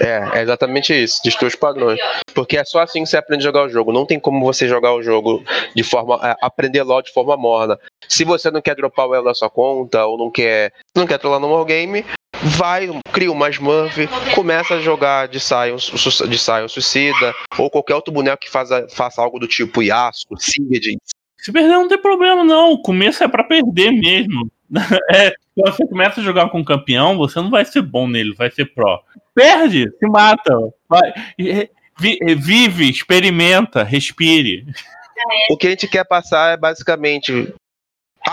[0.00, 1.98] É, é exatamente isso, destrua os padrões.
[2.34, 3.92] Porque é só assim que você aprende a jogar o jogo.
[3.92, 5.42] Não tem como você jogar o jogo
[5.74, 6.20] de forma.
[6.22, 7.78] É, aprender LOL de forma morna.
[8.08, 10.72] Se você não quer dropar o elo da sua conta, ou não quer.
[10.94, 12.04] não quer trollar no game,
[12.42, 15.76] vai, cria uma Smurf, começa a jogar de Sion,
[16.28, 20.98] de Sion Suicida, ou qualquer outro boneco que faça, faça algo do tipo Yasuo, Singed.
[21.38, 22.72] Se perder não tem problema, não.
[22.72, 24.50] O começo é para perder mesmo.
[25.10, 28.34] É, quando você começa a jogar com um campeão, você não vai ser bom nele,
[28.34, 29.02] vai ser pró.
[29.34, 30.54] Perde, se mata.
[30.88, 31.12] Vai,
[31.98, 34.66] vive, experimenta, respire.
[35.50, 37.52] O que a gente quer passar é basicamente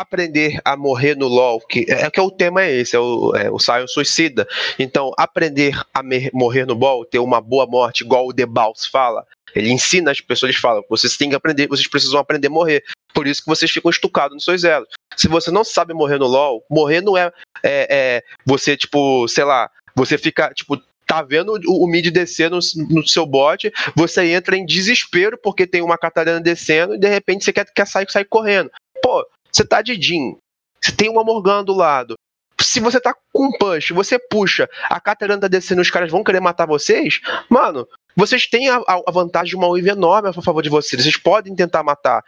[0.01, 3.35] aprender a morrer no LoL, que é, é que o tema é esse, é o,
[3.35, 4.47] é, o Sion suicida.
[4.77, 6.01] Então, aprender a
[6.33, 9.25] morrer no LoL, ter uma boa morte, igual o The Boss fala.
[9.55, 12.83] Ele ensina as pessoas, ele fala, vocês têm que aprender, vocês precisam aprender a morrer.
[13.13, 14.89] Por isso que vocês ficam estucados nos seus elos.
[15.15, 17.31] Se você não sabe morrer no LoL, morrer não é,
[17.63, 20.77] é, é você, tipo, sei lá, você fica, tipo,
[21.07, 25.65] tá vendo o, o mid descer no, no, seu bot, você entra em desespero porque
[25.65, 28.69] tem uma Catarina descendo e de repente você quer, quer sair, sair correndo.
[29.01, 29.25] Pô,
[29.55, 30.35] você tá de Jin,
[30.81, 32.15] você tem uma Morgana do lado.
[32.59, 36.41] Se você tá com punch, você puxa, a Catarina tá descendo os caras vão querer
[36.41, 40.69] matar vocês, mano, vocês têm a, a vantagem de uma wave enorme a favor de
[40.69, 41.01] vocês.
[41.01, 42.23] Vocês podem tentar matar.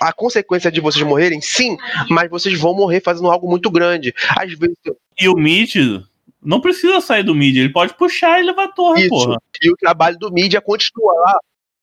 [0.00, 1.76] A consequência de vocês morrerem, sim,
[2.08, 4.12] mas vocês vão morrer fazendo algo muito grande.
[4.36, 4.76] Às vezes.
[5.20, 5.74] E o mid
[6.42, 9.10] não precisa sair do mid, ele pode puxar e levar a torre, Isso.
[9.10, 9.36] porra.
[9.62, 11.38] E o trabalho do mid é continuar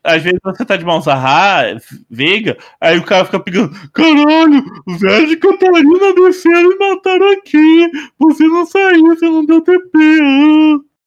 [0.08, 1.78] às vezes você tá de mãos a
[2.10, 7.92] Veiga, aí o cara fica pegando, caralho, os velhos de Catarina desceram e mataram aqui,
[8.18, 9.98] você não saiu, você não deu TP.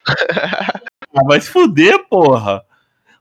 [1.13, 1.25] Ah.
[1.27, 2.63] vai se fuder, porra.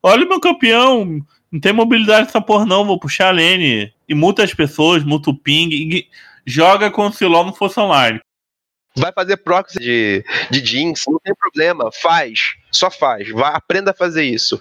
[0.03, 3.91] Olha o meu campeão, não tem mobilidade nessa porra não, vou puxar a lane.
[4.07, 6.07] E multa as pessoas, multa o ping, e
[6.45, 8.19] joga como se LOL não fosse online.
[8.97, 13.93] Vai fazer proxy de, de jeans, não tem problema, faz, só faz, vai, aprenda a
[13.93, 14.59] fazer isso.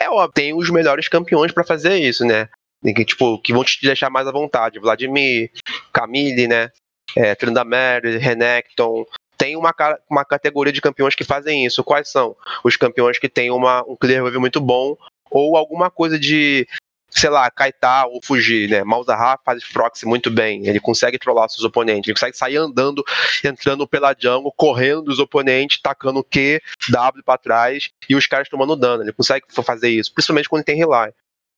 [0.00, 2.48] É óbvio, tem os melhores campeões para fazer isso, né?
[2.82, 4.78] Que, tipo, que vão te deixar mais à vontade.
[4.78, 5.50] Vladimir,
[5.92, 6.70] Camille, né?
[7.16, 9.04] É, Tryndamere, Renekton.
[9.36, 9.74] Tem uma,
[10.08, 11.82] uma categoria de campeões que fazem isso.
[11.82, 12.36] Quais são?
[12.62, 14.96] Os campeões que têm uma, um clear wave muito bom
[15.30, 16.66] ou alguma coisa de
[17.10, 18.84] sei lá, kaitar ou fugir, né?
[18.84, 23.02] Malzahar faz proxy muito bem, ele consegue trollar seus oponentes, ele consegue sair andando,
[23.44, 28.76] entrando pela jungle, correndo dos oponentes, tacando Q, W para trás e os caras tomando
[28.76, 31.12] dano, ele consegue fazer isso, principalmente quando tem rely.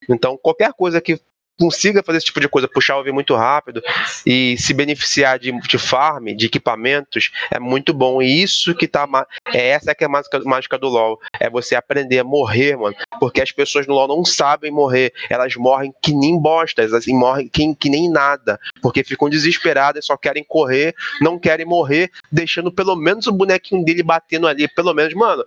[0.09, 1.21] Então, qualquer coisa que
[1.61, 3.83] consiga fazer esse tipo de coisa, puxar o OV muito rápido
[4.25, 8.23] e se beneficiar de, de farm, de equipamentos, é muito bom.
[8.23, 9.07] E isso que tá.
[9.53, 11.21] É essa que é a mágica, mágica do LoL.
[11.39, 12.97] É você aprender a morrer, mano.
[13.19, 15.13] Porque as pessoas no LoL não sabem morrer.
[15.29, 18.59] Elas morrem que nem bostas, assim, morrem que, que nem nada.
[18.81, 24.03] Porque ficam desesperadas, só querem correr, não querem morrer, deixando pelo menos o bonequinho dele
[24.03, 24.67] batendo ali.
[24.69, 25.45] Pelo menos, mano,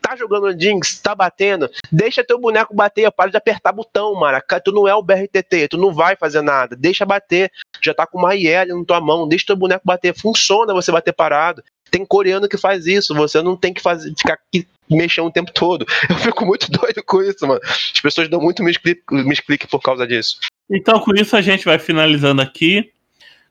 [0.00, 4.38] tá jogando Jinx, tá batendo, deixa teu boneco bater, para de apertar botão, mano.
[4.64, 7.50] Tu não é o BRTT, tu não vai fazer nada, deixa bater.
[7.80, 10.14] Já tá com uma IL na tua mão, deixa teu boneco bater.
[10.14, 11.62] Funciona você bater parado.
[11.90, 15.52] Tem coreano que faz isso, você não tem que fazer, ficar aqui mexendo o tempo
[15.52, 15.86] todo.
[16.08, 17.60] Eu fico muito doido com isso, mano.
[17.64, 20.38] As pessoas dão muito me explique por causa disso.
[20.70, 22.92] Então, com isso, a gente vai finalizando aqui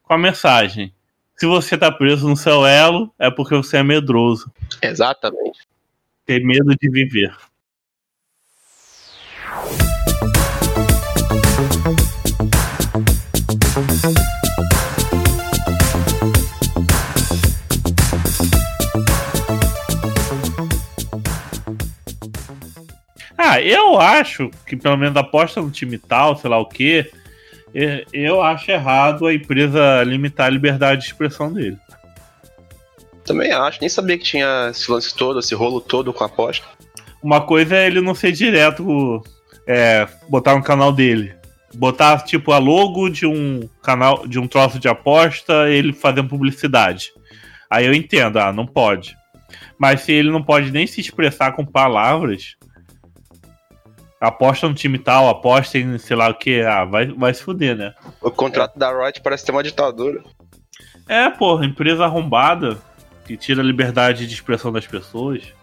[0.04, 0.94] com a mensagem.
[1.36, 4.52] Se você tá preso no seu elo, é porque você é medroso.
[4.82, 5.60] Exatamente.
[6.28, 7.34] Ter medo de viver.
[23.38, 27.10] Ah, eu acho que pelo menos aposta no time tal, sei lá o quê.
[28.12, 31.78] Eu acho errado a empresa limitar a liberdade de expressão dele.
[33.28, 36.66] Também acho, nem sabia que tinha esse lance todo, esse rolo todo com a aposta.
[37.22, 39.22] Uma coisa é ele não ser direto,
[39.68, 41.36] é, botar no canal dele.
[41.76, 47.12] Botar, tipo, a logo de um canal, de um troço de aposta, ele fazendo publicidade.
[47.70, 49.14] Aí eu entendo, ah, não pode.
[49.78, 52.56] Mas se ele não pode nem se expressar com palavras,
[54.22, 57.76] aposta no time tal, aposta em sei lá o que, ah, vai, vai se fuder,
[57.76, 57.94] né?
[58.22, 60.24] O contrato da Riot parece ter uma ditadura.
[61.10, 62.78] É, porra, empresa arrombada
[63.28, 65.54] que tira a liberdade de expressão das pessoas.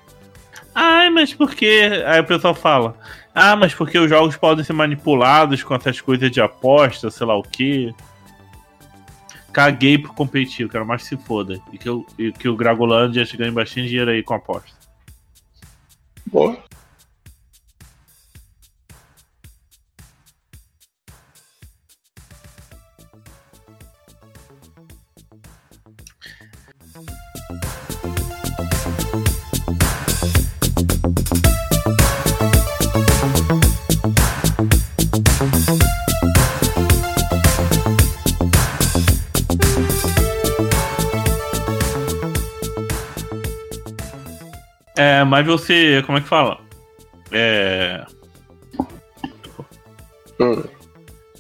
[0.75, 1.81] Ai, mas por que.
[2.07, 2.97] Aí o pessoal fala:
[3.35, 7.37] Ah, mas porque os jogos podem ser manipulados com essas coisas de aposta, sei lá
[7.37, 7.95] o que.
[9.53, 11.61] Caguei por competir, quero mais que se foda.
[11.73, 14.77] E que, eu, e que o Gragolândia ganhe bastante dinheiro aí com aposta.
[16.27, 16.59] Boa.
[45.35, 46.01] mais você.
[46.07, 46.61] Como é que fala?
[47.32, 48.07] É.
[50.39, 50.62] Hum.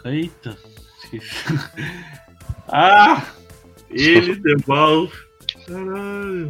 [0.04, 0.58] Eita.
[2.68, 3.24] ah!
[3.88, 5.12] Ele devolve.
[5.66, 6.48] Caralho.